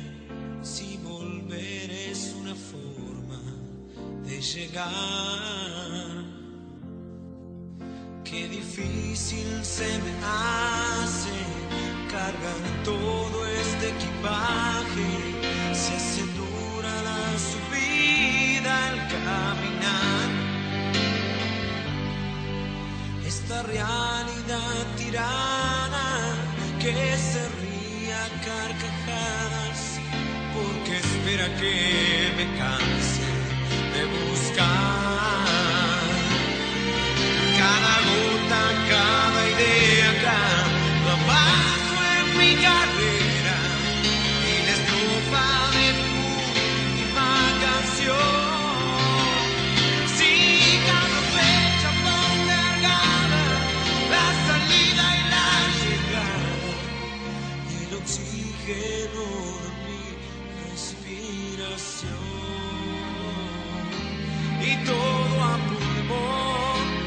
[0.63, 3.41] si volver es una forma
[4.25, 5.63] de llegar.
[8.25, 11.37] Qué difícil se me hace
[12.11, 15.11] cargar todo este equipaje.
[15.75, 20.29] Se hace dura la subida al caminar.
[23.27, 25.82] Esta realidad tirana
[26.83, 30.01] que se ríe a carcajadas
[30.53, 33.23] porque espera que me canse
[33.95, 34.92] de buscar
[59.13, 62.11] de mi respiración
[64.61, 67.03] y todo a pulmón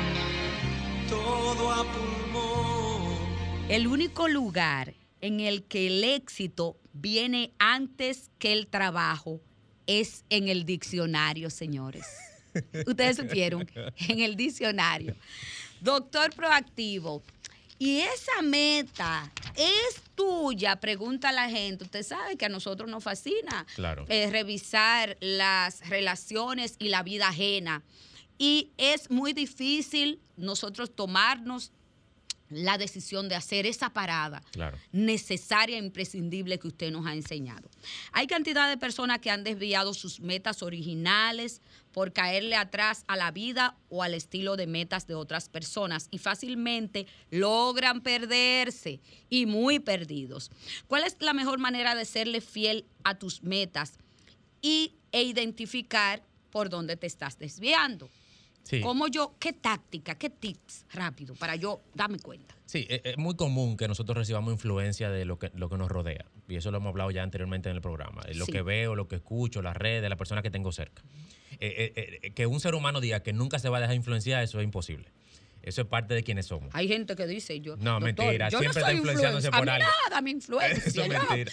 [1.10, 3.18] todo a pulmón.
[3.70, 9.42] El único lugar en el que el éxito viene antes que el trabajo
[9.88, 12.06] es en el diccionario, señores.
[12.88, 13.68] Ustedes supieron,
[14.08, 15.16] en el diccionario.
[15.82, 17.22] Doctor proactivo.
[17.78, 21.84] Y esa meta es tuya, pregunta la gente.
[21.84, 24.06] Usted sabe que a nosotros nos fascina Claro.
[24.08, 27.84] eh, revisar las relaciones y la vida ajena.
[28.38, 31.72] Y es muy difícil nosotros tomarnos
[32.50, 34.78] la decisión de hacer esa parada Claro.
[34.92, 37.70] necesaria e imprescindible que usted nos ha enseñado.
[38.12, 41.62] Hay cantidad de personas que han desviado sus metas originales
[41.96, 46.18] por caerle atrás a la vida o al estilo de metas de otras personas y
[46.18, 50.52] fácilmente logran perderse y muy perdidos.
[50.88, 53.94] ¿Cuál es la mejor manera de serle fiel a tus metas
[54.62, 58.10] y, e identificar por dónde te estás desviando?
[58.64, 58.82] Sí.
[58.82, 62.58] ¿Cómo yo, qué táctica, qué tips rápido para yo darme cuenta?
[62.66, 65.88] Sí, e- es muy común que nosotros recibamos influencia de lo que, lo que nos
[65.88, 66.26] rodea.
[66.48, 68.22] Y eso lo hemos hablado ya anteriormente en el programa.
[68.28, 68.52] Eh, Lo Sí.
[68.52, 71.02] que veo, lo que escucho, las redes, las personas que tengo cerca.
[71.60, 74.44] Eh, eh, eh, que un ser humano diga que nunca se va a dejar influenciar,
[74.44, 75.10] eso es imposible.
[75.64, 76.70] Eso es parte de quienes somos.
[76.76, 77.76] Hay gente que dice yo.
[77.78, 79.52] No, "Doctor, mentira, Yo siempre no está soy influenciándose influencer.
[79.52, 79.88] por algo".
[80.10, 80.84] nada me influencia.
[80.86, 81.52] Eso es mentira.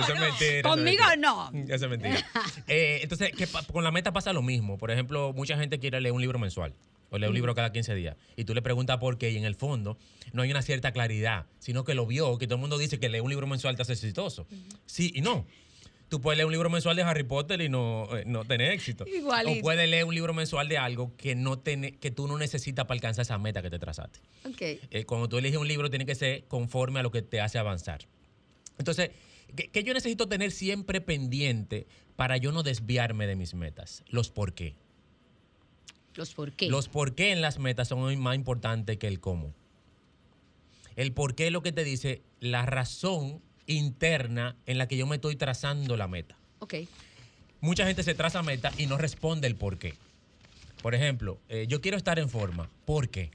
[0.00, 0.62] Eso es mentira.
[0.68, 1.50] Conmigo no.
[1.68, 2.26] Eso es mentira.
[2.66, 4.76] Eh, entonces, ¿qué pa- con la meta pasa lo mismo.
[4.78, 6.74] Por ejemplo, mucha gente quiere leer un libro mensual
[7.14, 8.16] o leer un libro cada 15 días.
[8.36, 9.96] Y tú le preguntas por qué y en el fondo
[10.32, 13.08] no hay una cierta claridad, sino que lo vio, que todo el mundo dice que
[13.08, 14.48] leer un libro mensual te hace exitoso.
[14.86, 15.46] Sí y no.
[16.08, 19.06] Tú puedes leer un libro mensual de Harry Potter y no, eh, no tener éxito.
[19.06, 19.60] Igualito.
[19.60, 22.84] O puedes leer un libro mensual de algo que, no tiene, que tú no necesitas
[22.84, 24.18] para alcanzar esa meta que te trazaste.
[24.44, 24.60] Ok.
[24.60, 27.58] Eh, cuando tú eliges un libro, tiene que ser conforme a lo que te hace
[27.58, 28.06] avanzar.
[28.76, 29.10] Entonces,
[29.54, 34.02] ¿qué, qué yo necesito tener siempre pendiente para yo no desviarme de mis metas?
[34.08, 34.74] Los por qué.
[36.14, 36.68] Los por qué.
[36.68, 39.52] Los por qué en las metas son más importantes que el cómo.
[40.96, 45.06] El por qué es lo que te dice la razón interna en la que yo
[45.06, 46.36] me estoy trazando la meta.
[46.60, 46.74] Ok.
[47.60, 49.94] Mucha gente se traza meta y no responde el por qué.
[50.82, 52.68] Por ejemplo, eh, yo quiero estar en forma.
[52.84, 53.30] ¿Por qué?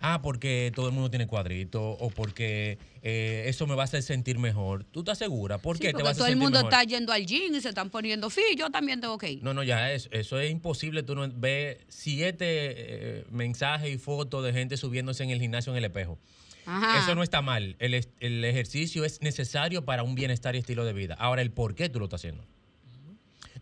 [0.00, 4.02] Ah, porque todo el mundo tiene cuadrito o porque eh, eso me va a hacer
[4.02, 4.84] sentir mejor.
[4.84, 5.58] ¿Tú estás segura?
[5.58, 6.72] ¿Por Sí, qué te vas a todo el sentir mundo mejor?
[6.72, 9.42] está yendo al gym y se están poniendo fit, yo también tengo que ir.
[9.42, 11.02] No, no, ya es, eso es imposible.
[11.02, 15.78] Tú no ves siete eh, mensajes y fotos de gente subiéndose en el gimnasio en
[15.78, 16.18] el espejo.
[16.66, 17.02] Ajá.
[17.02, 17.74] Eso no está mal.
[17.78, 21.14] El, ejercicio es necesario para un bienestar y estilo de vida.
[21.18, 22.44] Ahora, el por qué tú lo estás haciendo.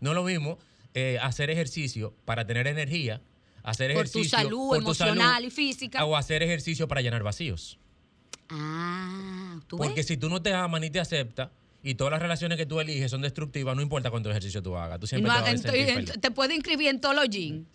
[0.01, 0.59] No es lo mismo
[0.93, 3.21] eh, hacer ejercicio para tener energía,
[3.63, 6.05] hacer Por tu ejercicio salud por tu emocional salud, y física.
[6.05, 7.79] o hacer ejercicio para llenar vacíos.
[8.49, 9.87] Ah, ¿tú ves?
[9.87, 11.49] Porque si tú no te amas ni te aceptas
[11.83, 14.99] y todas las relaciones que tú eliges son destructivas, no importa cuánto ejercicio tú hagas.
[14.99, 16.11] Tú siempre no te vas a sentir feliz.
[16.19, 17.67] te puede inscribir en todos los gyms.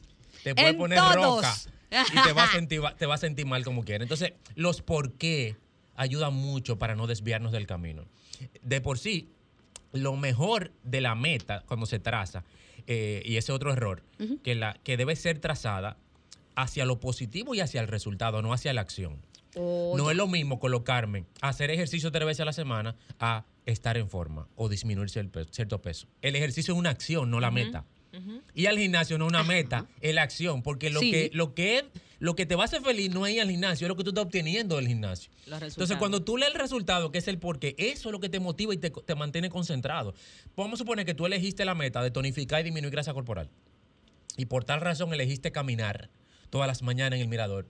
[0.42, 1.42] Te puede en poner todos.
[1.42, 1.54] roca
[1.90, 4.02] y te va, a sentir, te a sentir mal como quiera.
[4.02, 5.56] Entonces, los por qué
[5.96, 8.04] ayudan mucho para no desviarnos del camino.
[8.62, 9.28] De por sí,
[9.92, 12.44] lo mejor de la meta cuando se traza,
[12.86, 14.02] eh, y ese otro error,
[14.42, 15.96] que, la, que debe ser trazada
[16.56, 19.20] hacia lo positivo y hacia el resultado, no hacia la acción.
[19.96, 24.08] No es lo mismo colocarme hacer ejercicio tres veces a la semana a estar en
[24.08, 26.08] forma o disminuir cier- cierto peso.
[26.22, 27.84] El ejercicio es una acción, no la meta.
[28.54, 31.10] Y al gimnasio no es una meta, es la acción, porque lo Sí.
[31.10, 31.84] que lo que es-
[32.20, 34.04] lo que te va a hacer feliz no es ir al gimnasio, es lo que
[34.04, 35.30] tú estás obteniendo del gimnasio.
[35.74, 38.40] Entonces, cuando tú lees el resultado, que es el porqué, eso es lo que te
[38.40, 40.14] motiva y te, te mantiene concentrado.
[40.56, 43.50] Vamos a suponer que tú elegiste la meta de tonificar y disminuir grasa corporal.
[44.36, 46.08] Y por tal razón elegiste caminar
[46.50, 47.66] todas las mañanas en el mirador.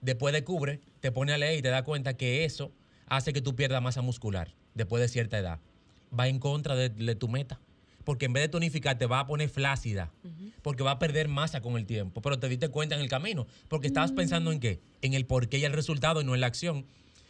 [0.00, 2.72] Después de cubre, te pone a leer y te da cuenta que eso
[3.06, 5.60] hace que tú pierdas masa muscular después de cierta edad.
[6.18, 7.60] Va en contra de, de tu meta.
[8.06, 10.12] Porque en vez de tonificar, te va a poner flácida.
[10.62, 12.22] Porque va a perder masa con el tiempo.
[12.22, 13.48] Pero te diste cuenta en el camino.
[13.66, 14.80] Porque estabas pensando en qué?
[15.02, 16.86] En el porqué y el resultado y no en la acción.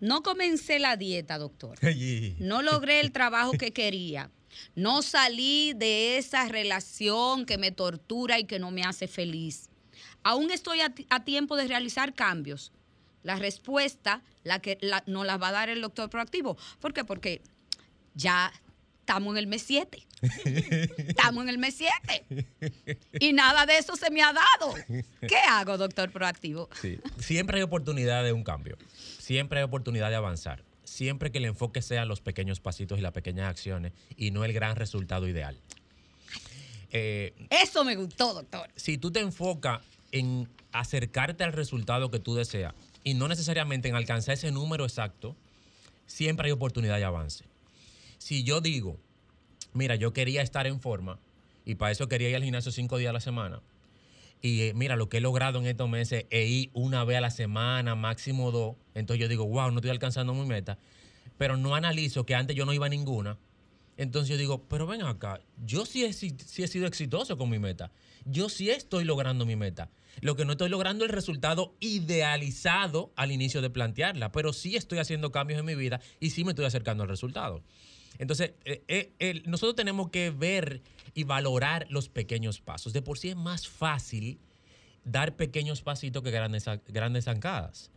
[0.00, 1.78] No comencé la dieta, doctor.
[2.38, 4.30] No logré el trabajo que quería.
[4.74, 9.68] No salí de esa relación que me tortura y que no me hace feliz.
[10.22, 12.72] Aún estoy a, ti- a tiempo de realizar cambios.
[13.22, 16.56] La respuesta la que la- nos la va a dar el doctor proactivo.
[16.80, 17.04] ¿Por qué?
[17.04, 17.42] Porque
[18.14, 18.52] ya
[19.08, 20.06] estamos en el mes 7.
[21.08, 22.46] Estamos en el mes 7.
[23.20, 24.74] Y nada de eso se me ha dado.
[25.26, 26.68] ¿Qué hago, doctor proactivo?
[26.82, 26.98] Sí.
[27.18, 28.76] Siempre hay oportunidad de un cambio.
[29.18, 30.62] Siempre hay oportunidad de avanzar.
[30.84, 34.52] Siempre que el enfoque sea los pequeños pasitos y las pequeñas acciones y no el
[34.52, 35.56] gran resultado ideal.
[36.90, 38.68] Eh, Eso me gustó, doctor.
[38.76, 39.80] si tú te enfocas
[40.12, 45.34] en acercarte al resultado que tú deseas y no necesariamente en alcanzar ese número exacto,
[46.06, 47.44] siempre hay oportunidad de avance.
[48.18, 48.98] Si yo digo,
[49.72, 51.18] mira, yo quería estar en forma
[51.64, 53.60] y para eso quería ir al gimnasio cinco días a la semana,
[54.40, 57.20] y eh, mira lo que he logrado en estos meses e ir una vez a
[57.20, 60.78] la semana, máximo dos, entonces yo digo, wow, no estoy alcanzando mi meta,
[61.36, 63.38] pero no analizo que antes yo no iba a ninguna.
[63.96, 67.58] Entonces yo digo, pero ven acá, yo sí he, sí he sido exitoso con mi
[67.58, 67.90] meta.
[68.24, 69.90] Yo sí estoy logrando mi meta.
[70.20, 74.76] Lo que no estoy logrando es el resultado idealizado al inicio de plantearla, pero sí
[74.76, 77.62] estoy haciendo cambios en mi vida y sí me estoy acercando al resultado.
[78.18, 80.82] Entonces, eh, eh, nosotros tenemos que ver
[81.14, 82.92] y valorar los pequeños pasos.
[82.92, 84.38] De por sí es más fácil
[85.04, 87.90] dar pequeños pasitos que grandes, grandes zancadas.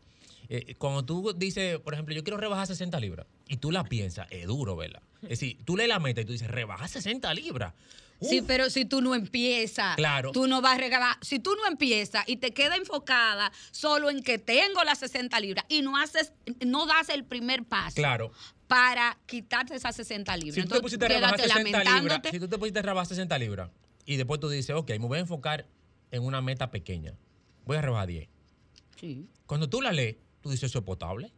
[0.50, 4.28] Eh, cuando tú dices, por ejemplo, yo quiero rebajar 60 libras y tú la piensas,
[4.32, 5.02] es duro, ¿verdad?
[5.24, 7.74] Es decir, tú lees la meta y tú dices, rebajar 60 libras.
[8.22, 10.32] Sí, pero si tú no empiezas, Claro.
[10.32, 11.18] tú no vas a regalar.
[11.22, 15.66] Si tú no empiezas y te quedas enfocada solo en que tengo las 60 libras
[15.70, 16.34] y no haces,
[16.66, 18.32] no das el primer paso Claro.
[18.68, 20.56] para quitarte esas 60 libras.
[20.56, 22.32] Si tú te pusiste a rebajar quédate 60 libras, lamentándote.
[22.32, 23.70] si tú te pusiste a rebajar 60 libras
[24.06, 25.68] y después tú dices, ok, me voy a enfocar
[26.12, 27.14] en una meta pequeña,
[27.66, 28.30] voy a rebajar 10.
[29.00, 29.26] Sí.
[29.48, 31.32] Cuando tú la lees, tú dices, eso es potable.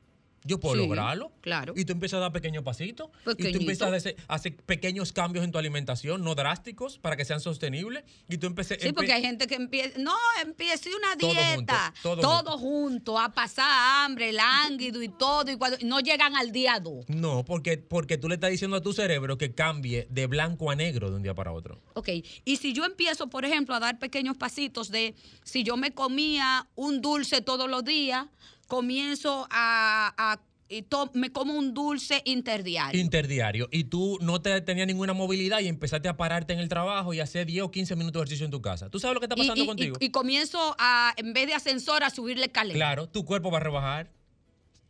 [0.45, 1.31] Yo puedo Sí, lograrlo.
[1.41, 1.73] claro.
[1.75, 3.09] Y tú empiezas a dar pequeños pasitos.
[3.37, 7.15] Y tú empiezas a hacer, a hacer pequeños cambios en tu alimentación, no drásticos, para
[7.15, 8.03] que sean sostenibles.
[8.29, 8.77] Y tú empiezas...
[8.81, 13.19] Sí, porque hay gente que empieza, no, empiece una Todo dieta, junto, todo todo, junto,
[13.19, 17.05] a pasar hambre, lánguido y todo, y cuando no llegan al día 2.
[17.09, 20.75] No, porque, porque tú le estás diciendo a tu cerebro que cambie de blanco a
[20.75, 21.79] negro de un día para otro.
[21.93, 22.09] Ok,
[22.45, 26.67] y si yo empiezo, por ejemplo, a dar pequeños pasitos de si yo me comía
[26.75, 28.25] un dulce todos los días,
[28.67, 32.99] comienzo a, a- y to- me como un dulce interdiario.
[32.99, 33.67] Interdiario.
[33.71, 37.19] Y tú no te tenías ninguna movilidad y empezaste a pararte en el trabajo y
[37.19, 38.89] hacer 10 o 15 minutos de ejercicio en tu casa.
[38.89, 39.97] ¿Tú sabes lo que está pasando y, contigo?
[39.99, 42.75] y- y comienzo a, en vez de ascensor, a subirle escalera.
[42.77, 44.11] Claro, tu cuerpo va a rebajar.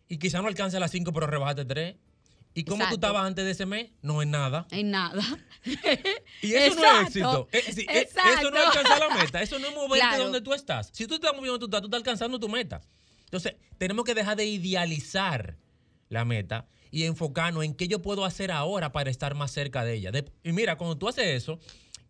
[0.08, 1.96] y quizá no alcance las 5, pero rebajaste 3.
[2.56, 2.96] ¿Y cómo tú Exacto.
[3.08, 3.90] estabas antes de ese mes?
[4.04, 4.68] No es nada.
[4.70, 5.24] En nada.
[6.42, 7.48] Y eso no es éxito.
[7.52, 8.40] Eh, sí, eh, Exacto.
[8.42, 9.42] eso no es alcanzar la meta.
[9.42, 10.24] Eso no es moverte Claro.
[10.26, 10.90] donde tú estás.
[10.94, 12.80] Si tú estás moviendo donde tú estás, tú estás alcanzando tu meta.
[13.34, 15.56] Entonces, tenemos que dejar de idealizar
[16.10, 19.96] la meta y enfocarnos en qué yo puedo hacer ahora para estar más cerca de
[19.96, 20.12] ella.
[20.12, 21.58] De- y mira, cuando tú haces eso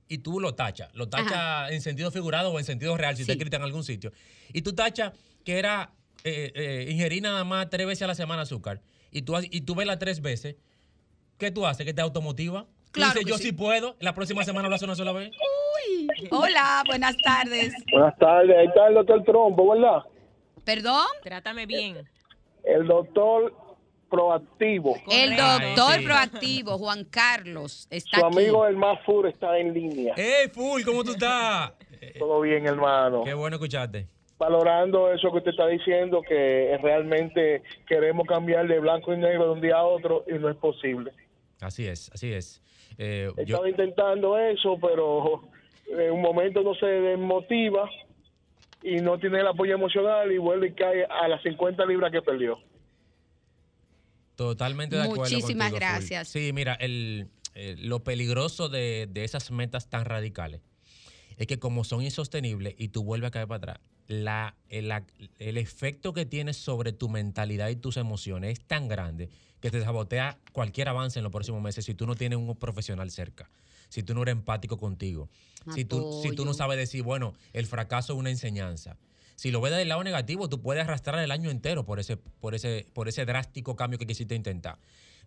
[0.09, 3.27] y tú lo tachas, lo tachas en sentido figurado o en sentido real, si Sí.
[3.27, 4.11] te escrito en algún sitio,
[4.51, 5.13] y tú tachas
[5.45, 5.91] que era
[6.25, 9.75] eh, eh, ingerir nada más tres veces a la semana azúcar, y tú, y tú
[9.75, 10.57] ves las tres veces,
[11.37, 11.85] ¿qué tú haces?
[11.85, 12.65] ¿Que te automotiva?
[12.91, 13.43] Claro dices, yo sí.
[13.45, 15.31] sí puedo, la próxima semana lo haces una sola vez.
[16.31, 17.73] Hola, buenas tardes.
[17.91, 19.99] Buenas tardes, ahí está el doctor Trompo, ¿verdad?
[20.63, 21.05] ¿Perdón?
[21.23, 22.07] Trátame bien.
[22.63, 23.53] El doctor
[24.09, 24.95] proactivo.
[25.09, 26.05] El doctor sí.
[26.05, 28.37] proactivo, Juan Carlos, está Su aquí.
[28.37, 30.13] amigo el más fur está en línea.
[30.15, 30.83] ¡Eh, Full!
[30.83, 31.73] ¿Cómo tú estás?
[32.19, 33.23] Todo bien, hermano.
[33.23, 34.07] Qué bueno escucharte.
[34.37, 39.51] Valorando eso que usted está diciendo, que realmente queremos cambiar de blanco y negro de
[39.51, 41.11] un día a otro y no es posible.
[41.61, 42.61] Así es, así es.
[42.97, 45.41] Eh, yo, estado intentando eso, pero
[45.87, 47.89] en un momento no se desmotiva
[48.83, 52.21] y no tiene el apoyo emocional y vuelve y cae a las 50 libras que
[52.21, 52.57] perdió.
[54.35, 55.21] Totalmente de acuerdo.
[55.21, 55.79] Muchísimas contigo, Full.
[55.79, 56.27] gracias.
[56.27, 60.61] Sí, mira, el, eh, lo peligroso de, de esas metas tan radicales
[61.37, 65.05] es que como son insostenibles y tú vuelves a caer para atrás, la, el, la-
[65.39, 69.81] el efecto que tienes sobre tu mentalidad y tus emociones es tan grande que te
[69.81, 73.49] sabotea cualquier avance en los próximos meses si tú no tienes un profesional cerca,
[73.89, 75.29] si tú no eres empático contigo,
[75.73, 78.97] si tú, si tú no sabes decir, bueno, el fracaso es una enseñanza.
[79.35, 82.55] Si lo ves del lado negativo, tú puedes arrastrar el año entero por ese, por
[82.55, 84.77] ese, por ese drástico cambio que quisiste intentar.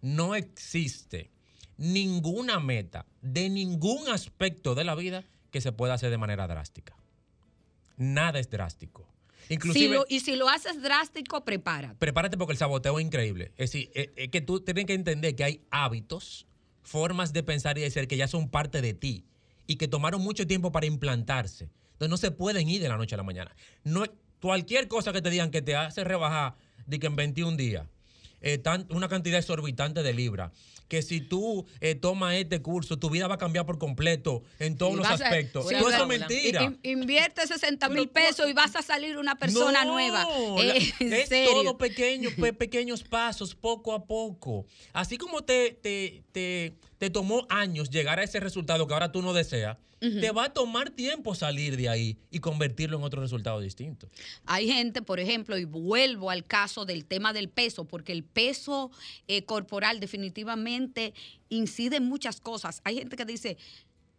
[0.01, 1.31] No existe
[1.77, 6.96] ninguna meta de ningún aspecto de la vida que se pueda hacer de manera drástica.
[7.96, 9.09] Nada es drástico.
[9.49, 11.94] Si Inclusive, lo- y si lo haces drástico, prepárate.
[11.96, 13.53] prepárate porque el saboteo es increíble.
[13.57, 16.46] Es decir, es, es que tú tienes que entender que hay hábitos,
[16.83, 19.25] formas de pensar y de ser que ya son parte de ti
[19.66, 21.68] y que tomaron mucho tiempo para implantarse.
[21.92, 23.55] Entonces no se pueden ir de la noche a la mañana.
[23.85, 24.05] No,
[24.40, 26.55] cualquier cosa que te digan que te hace rebajar
[26.87, 27.87] de que en 21 días,
[28.42, 30.52] eh, tan- una cantidad exorbitante de libras,
[30.88, 34.76] que si tú eh, tomas este curso, tu vida va a cambiar por completo en
[34.79, 35.66] todos los a- aspectos.
[35.68, 36.62] sí, Todo eso es mentira.
[36.62, 40.24] in- Invierte 60 mil pesos y vas a salir una persona No, nueva.
[40.62, 41.50] Eh, es serio.
[41.50, 44.66] todo pequeño, pe- pequeños pasos, poco a poco.
[44.92, 49.22] Así como te, te, te, te tomó años llegar a ese resultado que ahora tú
[49.22, 53.61] no deseas, te va a tomar tiempo salir de ahí y convertirlo en otro resultado
[53.61, 54.09] distinto.
[54.44, 58.90] Hay gente, por ejemplo, y vuelvo al caso del tema del peso, porque el peso
[59.26, 61.14] eh, corporal definitivamente
[61.48, 62.82] incide en muchas cosas.
[62.85, 63.56] Hay gente que dice,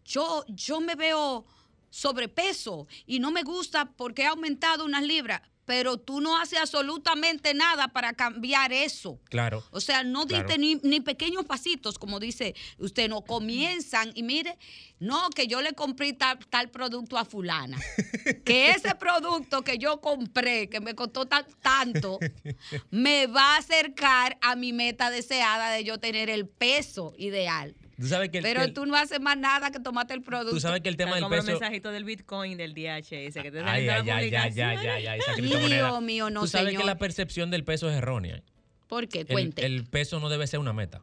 [0.03, 1.45] yo, yo me veo
[1.89, 7.53] sobrepeso y no me gusta porque he aumentado unas libras, pero tú no haces absolutamente
[7.53, 9.19] nada para cambiar eso.
[9.30, 9.63] Claro.
[9.71, 10.45] O sea, no Claro.
[10.47, 14.58] diste ni, ni pequeños pasitos, como dice usted, no comienzan y mire,
[14.99, 17.77] no, que yo le compré tal, tal producto a fulana.
[18.45, 22.17] que ese producto que yo compré, que me costó tan- tanto,
[22.89, 27.75] me va a acercar a mi meta deseada de yo tener el peso ideal.
[27.99, 30.21] Tú sabes que el, Pero que el- tú no haces más nada que tomarte el
[30.21, 30.51] producto.
[30.51, 31.60] tú sabes que el tema del como los peso...
[31.60, 35.19] mensajitos del Bitcoin, del DHS, que te Ay, ay, ay, las ay, ay, ay.
[35.41, 36.81] Dios mío, no, Tú sabes señor.
[36.83, 38.43] que la percepción del peso es errónea.
[38.88, 39.21] ¿Por qué?
[39.21, 39.65] El, Cuente.
[39.65, 41.01] el peso no debe ser una meta.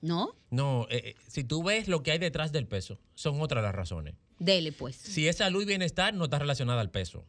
[0.00, 0.34] ¿No?
[0.50, 3.74] No, eh, eh, si tú ves lo que hay detrás del peso, son otras las
[3.74, 4.14] razones.
[4.38, 4.96] Dele, pues.
[4.96, 7.24] Si es salud y bienestar, no está relacionada al peso.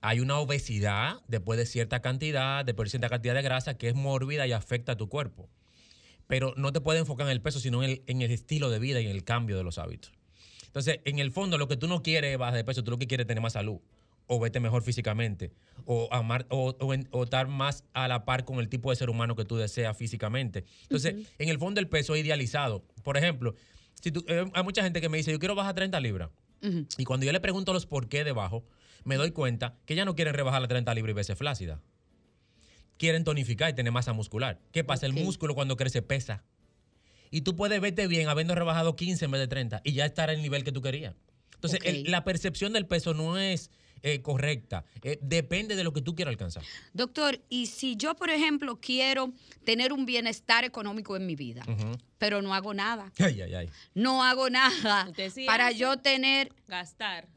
[0.00, 3.94] Hay una obesidad después de cierta cantidad, después de cierta cantidad de grasa que es
[3.94, 5.48] mórbida y afecta a tu cuerpo.
[6.32, 8.78] Pero no te puedes enfocar en el peso, sino en el, en el estilo de
[8.78, 10.12] vida y en el cambio de los hábitos.
[10.64, 12.96] Entonces, en el fondo, lo que tú no quieres es bajar de peso, tú lo
[12.98, 13.80] que quieres es tener más salud,
[14.28, 15.52] o verte mejor físicamente,
[15.84, 16.74] o, amar, o,
[17.10, 19.94] o estar más a la par con el tipo de ser humano que tú deseas
[19.94, 20.64] físicamente.
[20.84, 22.82] Entonces, en el fondo, el peso es idealizado.
[23.02, 23.54] Por ejemplo,
[24.00, 26.30] si tú- eh, hay mucha gente que me dice, yo quiero bajar 30 libras.
[26.96, 28.64] Y cuando yo le pregunto los por qué debajo,
[29.04, 31.82] me doy cuenta que ya no quieren rebajar las 30 libras y verse flácida.
[32.98, 34.60] Quieren tonificar y tener masa muscular.
[34.72, 35.06] ¿Qué pasa?
[35.06, 36.44] El músculo cuando crece pesa.
[37.30, 40.28] Y tú puedes verte bien habiendo rebajado 15 en vez de 30 y ya estar
[40.30, 41.14] al nivel que tú querías.
[41.54, 43.70] Entonces, el- la percepción del peso no es
[44.04, 44.84] eh, correcta.
[45.02, 46.64] Eh, depende de lo que tú quieras alcanzar.
[46.92, 49.32] Doctor, y si yo, por ejemplo, quiero
[49.64, 51.64] tener un bienestar económico en mi vida,
[52.18, 53.70] pero no hago nada, Ay, ay, ay.
[53.94, 55.08] no hago nada
[55.46, 57.28] para yo tener, Gastar.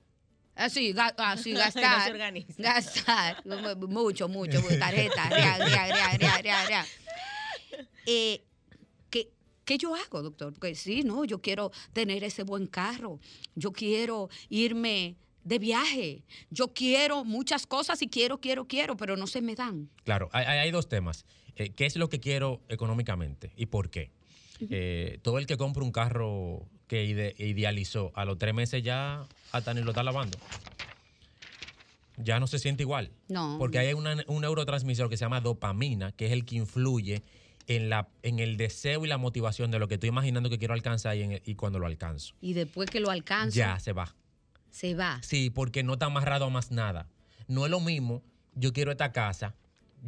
[0.55, 2.53] Así, ga- así No se gastar, organiza.
[2.57, 3.43] gastar,
[3.87, 6.85] mucho, mucho, tarjeta, rea, rea, rea, rea, rea, rea.
[8.05, 8.41] Eh,
[9.09, 9.29] ¿qué,
[9.65, 10.53] ¿Qué yo hago, doctor?
[10.53, 13.19] Porque sí, no, yo quiero tener ese buen carro,
[13.55, 16.23] yo quiero irme de viaje.
[16.49, 19.89] Yo quiero muchas cosas y quiero, quiero, quiero, pero no se me dan.
[20.03, 21.25] Claro, hay, hay- dos temas.
[21.55, 24.11] Eh, ¿Qué es lo que quiero económicamente y por qué?
[24.69, 29.27] Eh, todo el que compra un carro que ide- idealizó a los tres meses ya
[29.57, 30.37] hasta ni lo está lavando.
[32.17, 33.11] Ya no se siente igual.
[33.27, 33.57] No.
[33.59, 37.23] Porque hay una- un neurotransmisor que se llama dopamina, que es el que influye
[37.67, 40.73] en, la, en el deseo y la motivación de lo que estoy imaginando que quiero
[40.73, 42.33] alcanzar y, en- y cuando lo alcanzo.
[42.39, 44.15] Y después que lo alcanzo, Ya se va.
[44.69, 45.19] se va.
[45.23, 47.07] Sí, porque no está amarrado a más nada.
[47.47, 48.21] No es lo mismo,
[48.53, 49.55] yo quiero esta casa,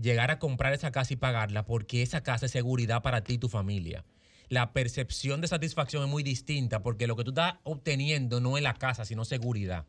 [0.01, 3.37] llegar a comprar esa casa y pagarla, porque esa casa es seguridad para ti y
[3.37, 4.05] tu familia.
[4.49, 8.63] La percepción de satisfacción es muy distinta, porque lo que tú estás obteniendo no es
[8.63, 9.85] la casa, sino seguridad.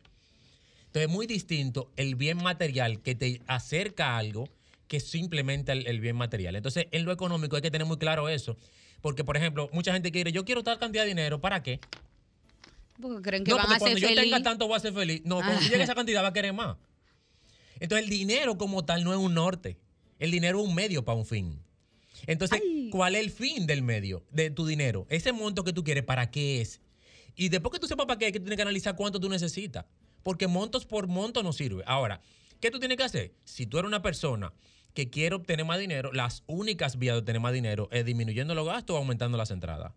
[0.86, 4.48] Entonces es muy distinto el bien material que te acerca a algo
[4.88, 6.56] que simplemente el, el bien material.
[6.56, 8.56] Entonces, en lo económico hay que tener muy claro eso.
[9.02, 11.78] Porque, por ejemplo, mucha gente quiere, yo quiero tal cantidad de dinero, ¿para qué?
[13.00, 14.22] Porque creen que No, van porque a ser cuando yo feliz.
[14.24, 15.20] tenga tanto voy a ser feliz.
[15.24, 15.60] No, cuando Ah.
[15.60, 16.76] llegue esa cantidad va a querer más.
[17.78, 19.76] Entonces el dinero como tal no es un norte.
[20.18, 21.60] El dinero es un medio para un fin.
[22.26, 22.60] Entonces,
[22.90, 25.06] ¿cuál es el fin del medio, de tu dinero?
[25.08, 26.80] Ese monto que tú quieres, ¿para qué es?
[27.36, 29.84] Y después que tú sepas para qué, que tú tienes que analizar cuánto tú necesitas.
[30.22, 31.84] Porque montos por monto no sirve.
[31.86, 32.20] Ahora,
[32.60, 33.34] ¿qué tú tienes que hacer?
[33.44, 34.52] Si tú eres una persona
[34.94, 38.66] que quiere obtener más dinero, las únicas vías de obtener más dinero es disminuyendo los
[38.66, 39.92] gastos o aumentando las entradas.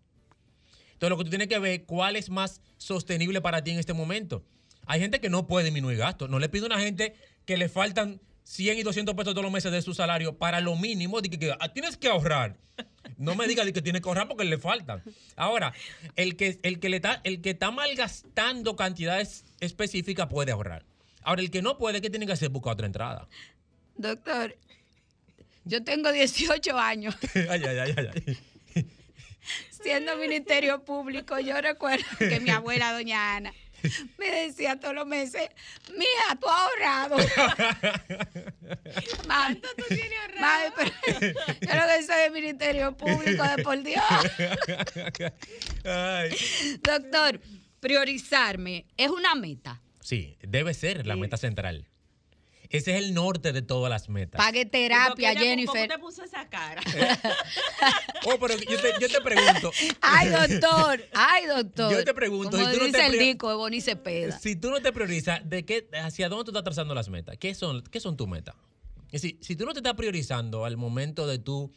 [0.94, 3.94] Entonces, lo que tú tienes que ver cuál es más sostenible para ti en este
[3.94, 4.46] momento.
[4.86, 6.30] Hay gente que no puede disminuir gastos.
[6.30, 7.16] No le pido a una gente
[7.46, 10.76] que le faltan 100 y 200 pesos todos los meses de su salario para lo
[10.76, 12.58] mínimo de que, que, ah, tienes que ahorrar.
[13.18, 15.04] No me digas que tienes que ahorrar porque le faltan.
[15.36, 15.74] Ahora,
[16.16, 20.86] el que, el que, le está, el que está malgastando cantidades específicas puede ahorrar.
[21.22, 22.50] Ahora, el que no puede, ¿qué tiene que hacer?
[22.50, 23.28] Buscar otra entrada.
[23.96, 24.58] Doctor,
[25.66, 28.08] yo tengo 18 años ay, ay, ay, ay,
[28.76, 28.88] ay.
[29.70, 31.40] siendo ministerio público.
[31.40, 33.54] Yo recuerdo que mi abuela, doña Ana,
[34.18, 35.50] me decía todos los meses,
[35.90, 37.18] mija, tú has ahorrado.
[39.28, 40.74] Mami, tú tienes ahorrado?
[40.76, 40.92] pero
[41.62, 44.04] yo lo que soy del ministerio público, de por Dios.
[45.84, 46.36] Ay.
[46.82, 47.42] Doctor,
[47.80, 49.82] priorizarme es una meta.
[50.02, 51.88] Sí, debe ser la meta central.
[52.72, 54.40] Ese es el norte de todas las metas.
[54.40, 55.90] Pague terapia, Jennifer.
[55.90, 56.82] ¿Cómo te puso esa cara?
[58.26, 59.72] Oh, pero yo te, yo te pregunto.
[60.02, 61.92] Ay, doctor, ay, doctor.
[61.92, 64.40] Yo te pregunto, Como si tú no dice te el disco de Bonnie Cepeda.
[64.40, 67.38] Si tú no te priorizas, ¿de qué, ¿hacia dónde tú estás trazando las metas?
[67.38, 68.56] ¿Qué son, qué son tus metas?
[69.12, 71.72] Es decir, si tú no te estás priorizando al momento de tú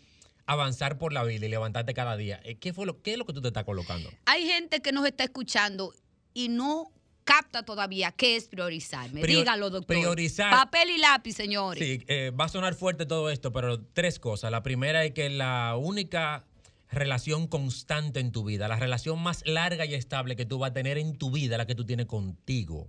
[0.47, 3.25] avanzar por la vida y levantarte cada día, eh, ¿qué, fue lo, ¿qué es lo
[3.25, 4.11] que tú te estás colocando?
[4.27, 5.95] Hay gente que nos está escuchando
[6.35, 6.93] y no
[7.25, 9.21] capta todavía qué es priorizarme.
[9.23, 9.97] Prior- Dígalo, doctor.
[9.97, 11.83] priorizar- Papel y lápiz, señores.
[11.83, 14.51] Sí, eh, va a sonar fuerte todo esto, pero tres cosas.
[14.51, 16.45] La primera es que la única
[16.91, 20.75] relación constante en tu vida, la relación más larga y estable que tú vas a
[20.75, 22.89] tener en tu vida, la que tú tienes contigo.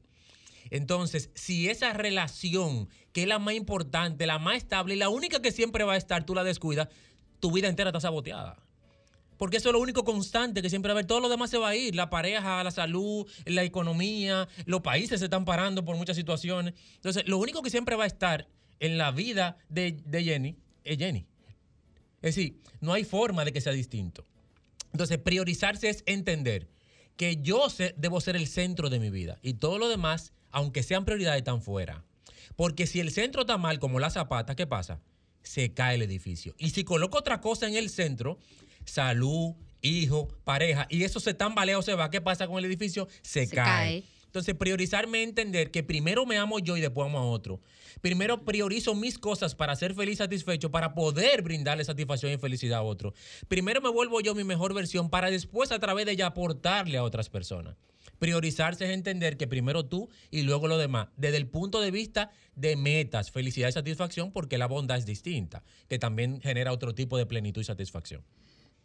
[0.69, 5.41] Entonces, si esa relación, que es la más importante, la más estable y la única
[5.41, 6.87] que siempre va a estar, tú la descuidas,
[7.39, 8.57] tu vida entera está saboteada.
[9.37, 11.07] Porque eso es lo único constante que siempre va a haber.
[11.07, 11.95] Todo lo demás se va a ir.
[11.95, 16.73] La pareja, la salud, la economía, los países se están parando por muchas situaciones.
[16.95, 18.47] Entonces, lo único que siempre va a estar
[18.79, 21.25] en la vida de, Jenny es Jenny.
[22.21, 24.25] Es decir, no hay forma de que sea distinto.
[24.91, 26.69] Entonces, priorizarse es entender
[27.17, 27.67] que yo
[27.97, 31.61] debo ser el centro de mi vida y todo lo demás, aunque sean prioridades, están
[31.61, 32.03] fuera.
[32.55, 35.01] Porque si el centro está mal, como la zapata, ¿qué pasa?
[35.43, 36.55] Se cae el edificio.
[36.57, 38.39] Y si coloco otra cosa en el centro,
[38.85, 43.07] salud, hijo, pareja, y eso se tambalea o se va, ¿qué pasa con el edificio?
[43.21, 43.65] Se, Se cae.
[43.65, 44.03] cae.
[44.25, 47.61] Entonces, priorizarme es entender que primero me amo yo y después amo a otro.
[48.01, 52.83] Primero priorizo mis cosas para ser feliz, satisfecho, para poder brindarle satisfacción y felicidad a
[52.83, 53.13] otro.
[53.47, 57.03] Primero me vuelvo yo mi mejor versión para después a través de ella aportarle a
[57.03, 57.77] otras personas.
[58.19, 62.29] Priorizarse es entender que primero tú y luego lo demás, desde el punto de vista
[62.55, 67.17] de metas, felicidad y satisfacción, porque la bondad es distinta, que también genera otro tipo
[67.17, 68.21] de plenitud y satisfacción.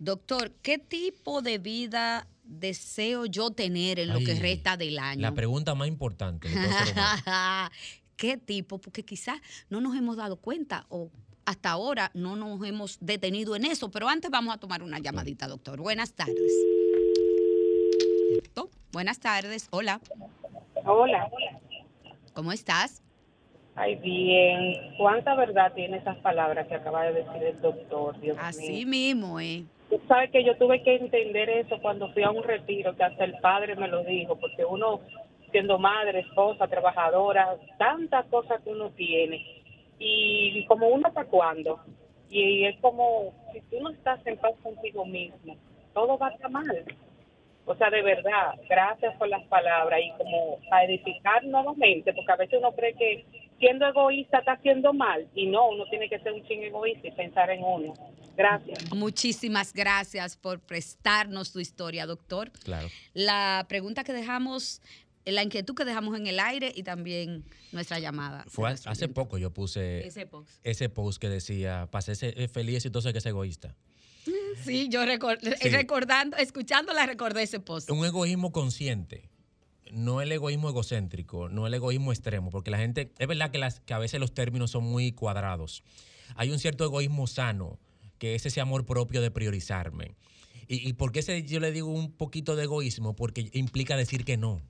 [0.00, 5.20] Doctor, ¿qué tipo de vida deseo yo tener en lo que resta del año?
[5.20, 6.48] La pregunta más importante.
[8.16, 8.78] ¿Qué tipo?
[8.78, 9.38] Porque quizás
[9.68, 11.10] no nos hemos dado cuenta o
[11.44, 15.46] hasta ahora no nos hemos detenido en eso, pero antes vamos a tomar una llamadita,
[15.46, 15.78] doctor.
[15.78, 16.50] Buenas tardes.
[18.90, 19.68] Buenas tardes.
[19.70, 20.00] Hola.
[20.86, 21.30] Hola.
[22.32, 23.02] ¿Cómo estás?
[23.74, 24.94] Ay, bien.
[24.96, 28.18] ¿Cuánta verdad tiene esas palabras que acaba de decir el doctor?
[28.18, 29.14] Dios Así mío.
[29.14, 29.66] mismo, ¿eh?
[29.90, 33.24] Tú sabes que yo tuve que entender eso cuando fui a un retiro, que hasta
[33.24, 35.00] el padre me lo dijo, porque uno,
[35.50, 39.44] siendo madre, esposa, trabajadora, tantas cosas que uno tiene,
[39.98, 41.80] y como uno está cuando,
[42.30, 45.56] y es como, si tú no estás en paz contigo mismo,
[45.92, 46.84] todo va a estar mal.
[47.66, 52.36] O sea, de verdad, gracias por las palabras y como a edificar nuevamente, porque a
[52.36, 53.24] veces uno cree que
[53.60, 57.12] siendo egoísta está haciendo mal y no, uno tiene que ser un ching egoísta y
[57.12, 57.94] pensar en uno.
[58.36, 58.92] Gracias.
[58.94, 62.50] Muchísimas gracias por prestarnos tu historia, doctor.
[62.64, 62.88] Claro.
[63.14, 64.80] La pregunta que dejamos,
[65.26, 68.44] la inquietud que dejamos en el aire y también nuestra llamada.
[68.48, 70.50] Fue hace- poco yo puse Ese post.
[70.64, 73.76] ese post que decía, pasé ese feliz y exitoso que es egoísta.
[74.64, 75.68] Sí, yo recor- Sí.
[75.70, 77.90] recordando, escuchándola recordé ese post.
[77.90, 79.29] Un egoísmo consciente,
[79.92, 83.82] no el egoísmo egocéntrico, no el egoísmo extremo, porque la gente, es verdad que, las,
[83.90, 85.82] a veces los términos son muy cuadrados.
[86.36, 87.78] Hay un cierto egoísmo sano,
[88.18, 90.14] que es ese amor propio de priorizarme.
[90.68, 93.16] ¿Y, y por qué yo le digo un poquito de egoísmo?
[93.16, 94.62] Porque implica decir que no,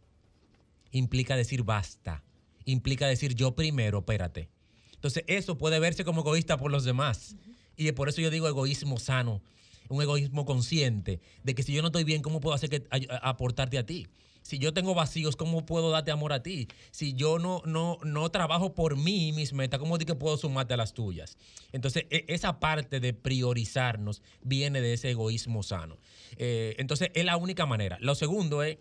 [0.92, 2.22] implica decir basta,
[2.64, 4.48] implica decir yo primero, espérate.
[4.94, 7.36] Entonces eso puede verse como egoísta por los demás.
[7.76, 9.42] Y por eso yo digo egoísmo sano,
[9.88, 12.86] un egoísmo consciente, de que si yo no estoy bien, ¿cómo puedo hacer que
[13.22, 14.06] aportarte a ti?
[14.42, 16.66] Si yo tengo vacíos, ¿cómo puedo darte amor a ti?
[16.90, 20.36] Si yo no, no, no trabajo por mí y mis metas, ¿cómo di que puedo
[20.36, 21.36] sumarte a las tuyas?
[21.72, 25.98] Entonces, e- esa parte de priorizarnos viene de ese egoísmo sano.
[26.36, 27.98] Eh, entonces, es la única manera.
[28.00, 28.78] Lo segundo es,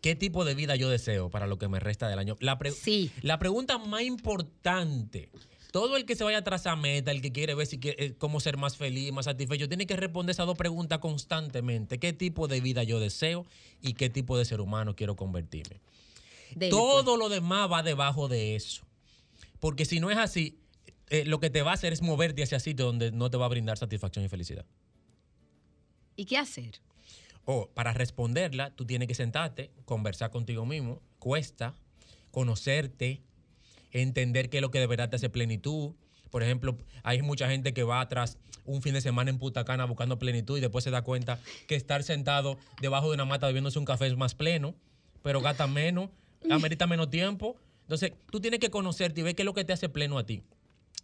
[0.00, 2.36] ¿qué tipo de vida yo deseo para lo que me resta del año?
[2.40, 2.72] La, pre-
[3.22, 5.28] la pregunta más importante,
[5.74, 8.14] todo el que se vaya tras a meta, el que quiere ver si quiere, eh,
[8.16, 11.98] cómo ser más feliz, más satisfecho, tiene que responder esas dos preguntas constantemente.
[11.98, 13.44] ¿Qué tipo de vida yo deseo
[13.82, 15.80] y qué tipo de ser humano quiero convertirme?
[16.54, 18.84] Dele, todo lo demás va debajo de eso.
[19.58, 20.60] Porque si no es así,
[21.08, 23.46] eh, lo que te va a hacer es moverte hacia sitios donde no te va
[23.46, 24.64] a brindar satisfacción y felicidad.
[26.14, 26.80] ¿Y qué hacer?
[27.46, 31.74] O para responderla, tú tienes que sentarte, conversar contigo mismo, cuesta,
[32.30, 33.22] conocerte,
[33.94, 35.94] entender qué es lo que de verdad te hace plenitud.
[36.30, 39.84] Por ejemplo, hay mucha gente que va atrás un fin de semana en Punta Cana
[39.86, 43.78] buscando plenitud y después se da cuenta que estar sentado debajo de una mata bebiéndose
[43.78, 44.74] un café es más pleno,
[45.22, 46.10] pero gasta menos,
[46.50, 47.56] amerita menos tiempo.
[47.82, 50.26] Entonces, tú tienes que conocerte y ver qué es lo que te hace pleno a
[50.26, 50.42] ti.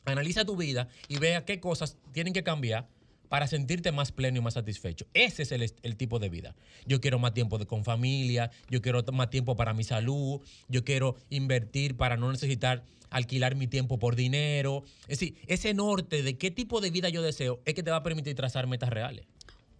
[0.05, 2.89] Analiza tu vida y vea qué cosas tienen que cambiar
[3.31, 5.07] para sentirte más pleno y más satisfecho.
[5.15, 6.57] Ese es el, el tipo de vida.
[6.85, 10.85] Yo quiero más tiempo de, con familia, yo quiero más tiempo para mi salud, yo
[10.85, 14.83] quiero invertir para no necesitar alquilar mi tiempo por dinero.
[15.03, 17.99] Es decir, ese norte de qué tipo de vida yo deseo es que te va
[17.99, 19.27] a permitir trazar metas reales.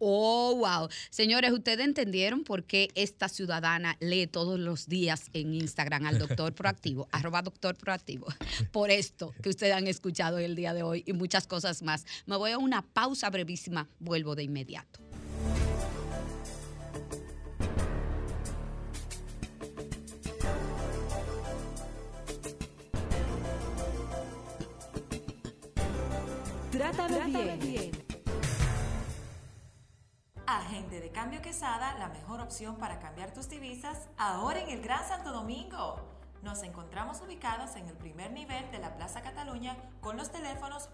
[0.03, 0.89] Oh, wow.
[1.11, 6.55] Señores, ¿ustedes entendieron por qué esta ciudadana lee todos los días en Instagram al doctor
[6.55, 8.27] proactivo, arroba doctor proactivo?
[8.73, 12.07] Por esto que ustedes han escuchado el día de hoy y muchas cosas más.
[12.25, 15.01] Me voy a una pausa brevísima, vuelvo de inmediato.
[26.73, 28.00] Trátame bien.
[30.57, 35.07] Agente de Cambio Quesada, la mejor opción para cambiar tus divisas, ahora en el Gran
[35.07, 36.01] Santo Domingo.
[36.43, 40.89] Nos encontramos ubicados en el primer nivel de la Plaza Cataluña con los teléfonos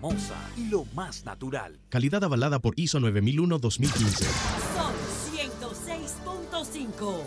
[0.00, 0.36] Famosa,
[0.70, 1.80] lo más natural.
[1.88, 4.26] Calidad avalada por ISO 9001-2015.
[4.76, 4.94] Son
[5.34, 7.22] 106.5.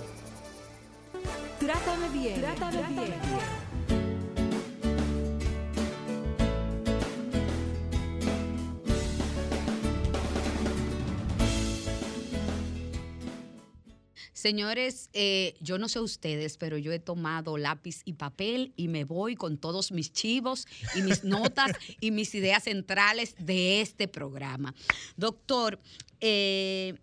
[1.60, 2.40] Trátame bien.
[2.40, 3.61] Trátame bien.
[14.42, 19.04] Señores, eh, yo no sé ustedes, pero yo he tomado lápiz y papel y me
[19.04, 20.66] voy con todos mis chivos
[20.96, 24.74] y mis notas y mis ideas centrales de este programa.
[25.16, 25.80] Doctor,
[26.22, 26.96] eh,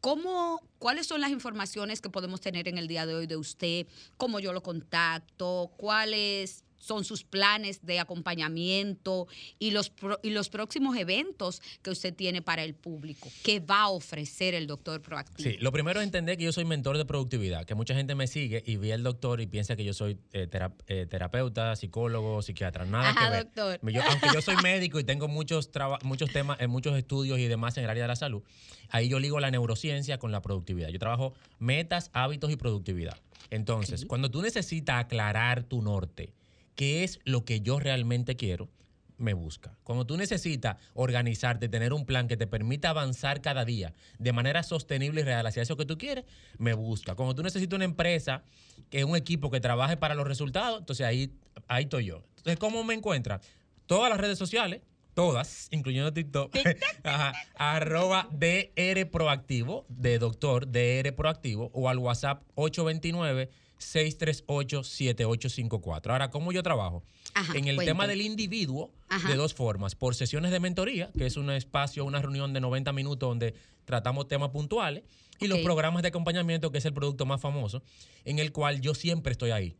[0.00, 3.86] ¿cómo, ¿cuáles son las informaciones que podemos tener en el día de hoy de usted?
[4.16, 5.70] ¿Cómo yo lo contacto?
[5.76, 9.26] ¿Cuál es son sus planes de acompañamiento
[9.58, 13.28] y los, pro- y los próximos eventos que usted tiene para el público?
[13.42, 15.48] ¿Qué va a ofrecer el doctor proactivo?
[15.50, 18.26] Sí, lo primero es entender que yo soy mentor de productividad, que mucha gente me
[18.26, 20.48] sigue y ve al doctor y piensa que yo soy eh,
[20.88, 22.84] eh, terapeuta, psicólogo, psiquiatra.
[22.84, 23.44] Nada Ajá, que ver.
[23.44, 23.92] doctor.
[23.92, 25.70] Yo- aunque yo soy médico y tengo muchos,
[26.02, 28.42] muchos temas, eh, muchos estudios y demás en el área de la salud,
[28.90, 30.88] ahí yo ligo la neurociencia con la productividad.
[30.90, 33.16] Yo trabajo metas, hábitos y productividad.
[33.50, 36.32] Entonces, cuando tú necesitas aclarar tu norte,
[36.74, 38.68] qué es lo que yo realmente quiero,
[39.16, 39.76] me busca.
[39.84, 44.62] Cuando tú necesitas organizarte, tener un plan que te permita avanzar cada día de manera
[44.62, 46.24] sostenible y real hacia eso que tú quieres,
[46.58, 47.14] me busca.
[47.14, 48.42] Cuando tú necesitas una empresa,
[48.90, 51.32] que es un equipo que trabaje para los resultados, entonces ahí,
[51.68, 52.22] ahí estoy yo.
[52.38, 53.40] Entonces, ¿cómo me encuentran?
[53.86, 54.82] Todas las redes sociales,
[55.14, 56.54] todas, incluyendo TikTok,
[57.04, 66.10] Ajá, arroba DR Proactivo, de doctor DR Proactivo, o al WhatsApp 829 638-7854.
[66.10, 67.02] Ahora, ¿cómo yo trabajo?
[67.34, 67.90] Ajá, en el cuente.
[67.90, 69.28] tema del individuo, Ajá.
[69.28, 69.94] de dos formas.
[69.94, 73.54] Por sesiones de mentoría, que es un espacio, una reunión de 90 minutos donde
[73.84, 75.04] tratamos temas puntuales,
[75.40, 77.82] y los programas de acompañamiento, que es el producto más famoso,
[78.24, 79.76] en el cual yo siempre estoy ahí.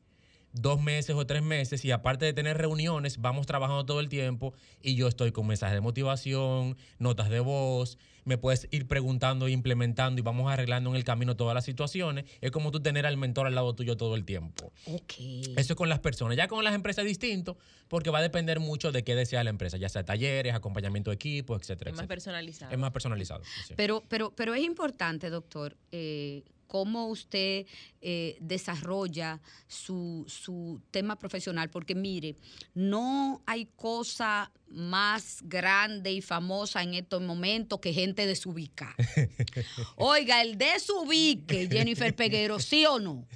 [0.54, 4.54] Dos meses o tres meses, y aparte de tener reuniones, vamos trabajando todo el tiempo,
[4.80, 9.50] y yo estoy con mensajes de motivación, notas de voz, me puedes ir preguntando e
[9.50, 12.24] implementando, y vamos arreglando en el camino todas las situaciones.
[12.40, 14.72] Es como tú tener al mentor al lado tuyo todo el tiempo.
[14.86, 16.36] Eso es con las personas.
[16.36, 19.50] Ya con las empresas es distinto, porque va a depender mucho de qué desea la
[19.50, 22.72] empresa, ya sea talleres, acompañamiento de equipos, etcétera, Es más personalizado.
[22.72, 23.42] Es más personalizado.
[23.66, 23.74] sí.
[23.76, 27.66] Pero, pero, pero es importante, doctor, eh, cómo usted
[28.00, 32.36] eh, desarrolla su, su tema profesional, porque mire,
[32.74, 38.94] no hay cosa más grande y famosa en estos momentos que gente desubicada.
[39.96, 43.26] Oiga, el desubique, Jennifer Peguero, ¿sí o no?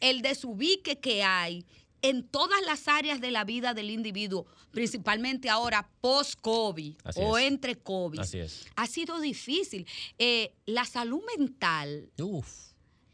[0.00, 1.64] El desubique que hay
[2.02, 8.20] en todas las áreas de la vida del individuo, principalmente ahora post-COVID o entre COVID,
[8.20, 8.66] Así es.
[8.76, 9.86] ha sido difícil.
[10.18, 12.67] Eh, la salud mental Uf.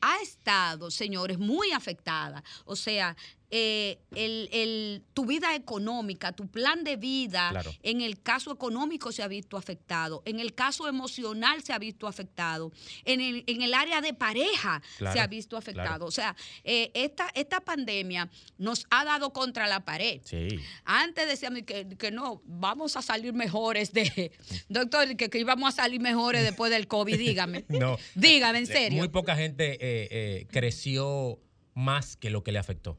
[0.04, 2.44] Ha estado, señores, muy afectada.
[2.66, 3.16] O sea,
[3.56, 7.72] eh, el- el- tu vida económica, tu plan de vida, Claro.
[7.84, 12.08] en el caso económico se ha visto afectado, en el caso emocional se ha visto
[12.08, 12.72] afectado,
[13.04, 15.88] en el, en el área de pareja Claro, se ha visto afectado.
[15.88, 16.06] claro.
[16.06, 16.34] O sea,
[16.64, 18.28] eh, esta, esta pandemia
[18.58, 20.20] nos ha dado contra la pared.
[20.24, 20.48] Sí.
[20.84, 24.32] Antes decíamos que, que no, vamos a salir mejores de...
[24.68, 27.64] Doctor, que, que íbamos a salir mejores después del COVID, dígame.
[27.68, 27.98] No.
[28.16, 28.98] Dígame, en serio.
[28.98, 31.38] Muy poca gente eh, eh, creció
[31.74, 32.98] más que lo que le afectó.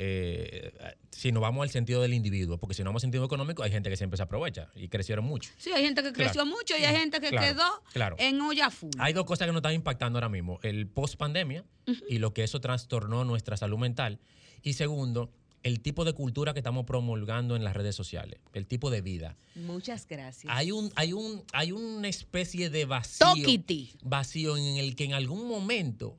[0.00, 0.72] Eh,
[1.10, 3.72] si nos vamos al sentido del individuo, porque si no vamos al sentido económico, hay
[3.72, 5.50] gente que siempre se aprovecha y crecieron mucho.
[5.58, 6.50] Sí, hay gente que creció Claro.
[6.50, 8.16] mucho y hay gente que Claro, quedó claro.
[8.20, 8.92] en olla full.
[8.98, 10.60] Hay dos cosas que nos están impactando ahora mismo.
[10.62, 11.64] El post pandemia
[12.08, 14.20] y lo que eso trastornó nuestra salud mental.
[14.62, 15.32] Y segundo,
[15.64, 19.36] el tipo de cultura que estamos promulgando en las redes sociales, el tipo de vida.
[19.56, 20.52] Muchas gracias.
[20.54, 23.26] Hay un, hay un, hay una especie de vacío.
[23.26, 23.92] Toquiti.
[24.04, 26.16] Vacío en el que en algún momento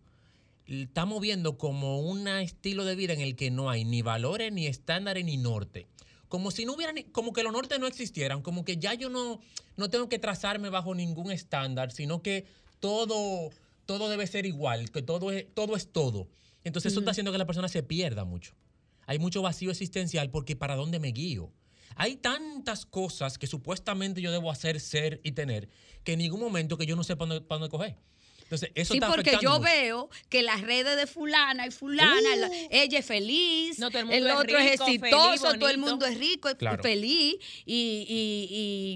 [0.70, 4.68] estamos viendo como un estilo de vida en el que no hay ni valores, ni
[4.68, 5.88] estándares, ni norte.
[6.28, 9.10] Como si no hubiera, ni- como que los nortes no existieran, como que ya yo
[9.10, 9.40] no,
[9.78, 12.46] no tengo que trazarme bajo ningún estándar, sino que
[12.80, 13.50] todo,
[13.86, 15.76] todo debe ser igual, que todo es todo.
[15.76, 16.28] Es todo.
[16.64, 18.54] Entonces eso está haciendo que la persona se pierda mucho.
[19.08, 21.52] Hay mucho vacío existencial porque ¿para dónde me guío?
[21.96, 25.70] Hay tantas cosas que supuestamente yo debo hacer, ser y tener,
[26.04, 27.96] que en ningún momento que yo no sé para dónde, para dónde coger.
[28.50, 29.72] Entonces, eso sí, está porque afectando yo mucho.
[29.72, 32.40] veo que las redes de fulana y fulana, Uh.
[32.40, 35.70] la- ella es feliz, No, todo el el, mundo es otro es exitoso, feliz, todo
[35.70, 36.82] el mundo es rico Claro.
[36.82, 37.36] feliz.
[37.68, 38.48] Y, y-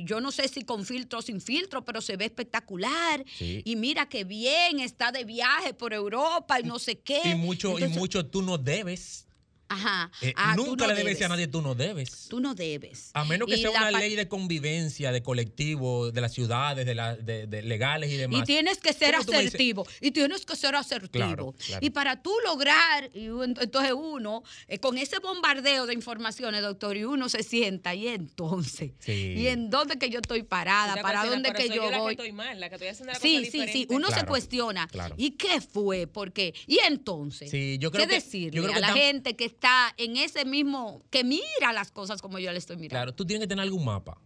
[0.01, 3.23] y yo no sé si con filtro o sin filtro, pero se ve espectacular.
[3.37, 3.61] Sí.
[3.63, 7.21] Y mira qué bien, está de viaje por Europa y no sé qué.
[7.25, 9.27] Y mucho, y mucho tú no debes.
[9.69, 10.11] Ajá.
[10.21, 12.27] Eh, Ah, nunca no le debes decir a nadie tú no debes.
[12.29, 13.09] Tú no debes.
[13.13, 16.93] A menos que Y sea una ley de convivencia, de colectivo, de las ciudades, de,
[16.95, 18.41] la- de- de legales y demás.
[18.41, 19.87] Y tienes que ser asertivo.
[20.01, 21.25] Y tienes que ser asertivo.
[21.25, 21.85] Claro, claro.
[21.85, 27.03] Y para tú lograr, y entonces uno, eh, con ese bombardeo de informaciones, doctor, y
[27.05, 29.33] uno se sienta, y entonces, Sí.
[29.37, 31.01] ¿y en dónde que yo estoy parada?
[31.01, 32.15] ¿Para dónde que yo la voy?
[32.15, 33.87] que estoy mal, la que estoy haciendo la Sí, cosa sí, sí.
[33.89, 34.87] Uno se cuestiona.
[34.87, 35.15] claro.
[35.17, 36.07] ¿Y qué fue?
[36.07, 36.53] ¿Por qué?
[36.67, 39.93] Y entonces, Sí, yo creo ¿qué que- decirle yo creo a la gente que está
[39.97, 42.95] en ese mismo, que mira las cosas como yo le estoy mirando?
[42.95, 44.17] Claro, tú tienes que tener algún mapa,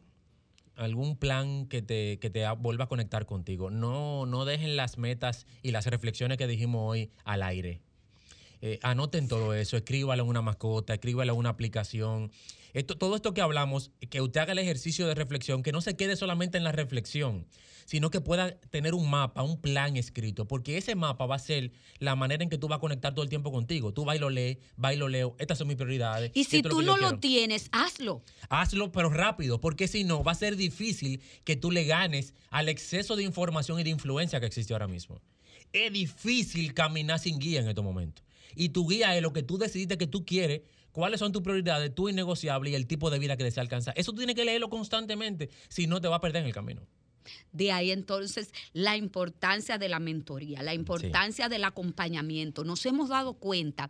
[0.76, 3.70] algún plan que te, que te vuelva a conectar contigo.
[3.70, 7.82] No, no dejen las metas y las reflexiones que dijimos hoy al aire.
[8.62, 12.32] eh, anoten todo eso, escríbalo en una mascota, escríbalo en una aplicación.
[12.74, 15.96] Esto, todo esto que hablamos, que usted haga el ejercicio de reflexión, que no se
[15.96, 17.48] quede solamente en la reflexión,
[17.86, 21.72] sino que pueda tener un mapa, un plan escrito, porque ese mapa va a ser
[22.00, 23.94] la manera en que tú vas a conectar todo el tiempo contigo.
[23.94, 26.32] Tú vas y lo lees, vas y lo leo, estas son mis prioridades.
[26.34, 27.20] Y si tú no lo quiero.
[27.20, 28.24] tienes, hazlo.
[28.50, 32.68] Hazlo, pero rápido, porque si no, va a ser difícil que tú le ganes al
[32.68, 35.22] exceso de información y de influencia que existe ahora mismo.
[35.72, 38.27] Es difícil caminar sin guía en estos momentos.
[38.58, 41.94] Y tu guía es lo que tú decidiste que tú quieres, cuáles son tus prioridades,
[41.94, 43.94] tu innegociable y el tipo de vida que deseas alcanzar.
[43.98, 46.82] Eso tú tienes que leerlo constantemente, si no te va a perder en el camino.
[47.52, 52.64] De ahí entonces la importancia de la mentoría, la importancia del acompañamiento.
[52.64, 53.90] Nos hemos dado cuenta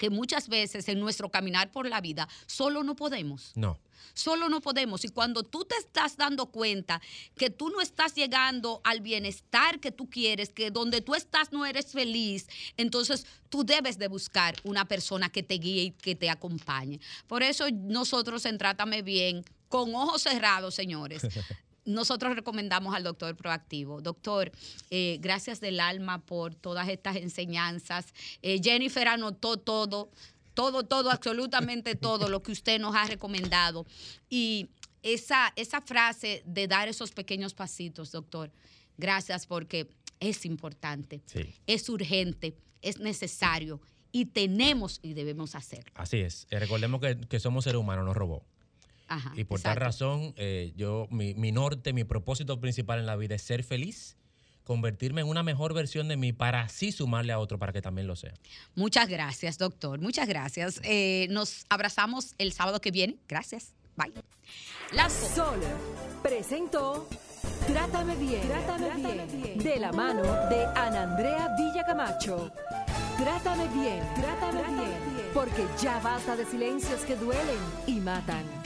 [0.00, 3.52] que muchas veces en nuestro caminar por la vida solo no podemos.
[3.54, 3.78] No.
[4.14, 5.04] Solo no podemos.
[5.04, 7.02] Y cuando tú te estás dando cuenta
[7.36, 11.66] que tú no estás llegando al bienestar que tú quieres, que donde tú estás no
[11.66, 12.48] eres feliz,
[12.78, 16.98] entonces tú debes de buscar una persona que te guíe y que te acompañe.
[17.26, 21.20] Por eso nosotros en Trátame Bien, con ojos cerrados, señores,
[21.84, 24.00] nosotros recomendamos al doctor proactivo.
[24.00, 24.52] Doctor,
[24.90, 28.12] eh, gracias del alma por todas estas enseñanzas.
[28.42, 30.10] Eh, Jennifer anotó todo,
[30.54, 33.86] todo, todo, absolutamente todo lo que usted nos ha recomendado.
[34.28, 34.68] Y
[35.02, 38.52] esa, esa frase de dar esos pequeños pasitos, doctor,
[38.98, 39.88] gracias porque
[40.20, 41.54] es importante, Sí.
[41.66, 43.80] es urgente, es necesario
[44.12, 45.90] y tenemos y debemos hacerlo.
[45.94, 46.46] Así es.
[46.50, 48.44] Eh, recordemos que, que somos seres humanos, no robots.
[49.10, 53.16] Ajá, Y por tal razón, eh, yo, mi, mi norte, mi propósito principal en la
[53.16, 54.16] vida es ser feliz,
[54.62, 58.06] convertirme en una mejor versión de mí para así sumarle a otro para que también
[58.06, 58.34] lo sea.
[58.76, 59.98] Muchas gracias, doctor.
[60.00, 60.80] Muchas gracias.
[60.84, 63.16] Eh, nos abrazamos el sábado que viene.
[63.28, 63.74] Gracias.
[63.96, 64.12] Bye.
[64.92, 65.58] Las Sol
[66.22, 67.08] presentó
[67.66, 72.50] Trátame bien, Trátame, bien, de la mano de Ana Andrea Villacamacho.
[73.18, 78.59] Trátame bien, Trátame, bien, porque ya basta de silencios que duelen y matan.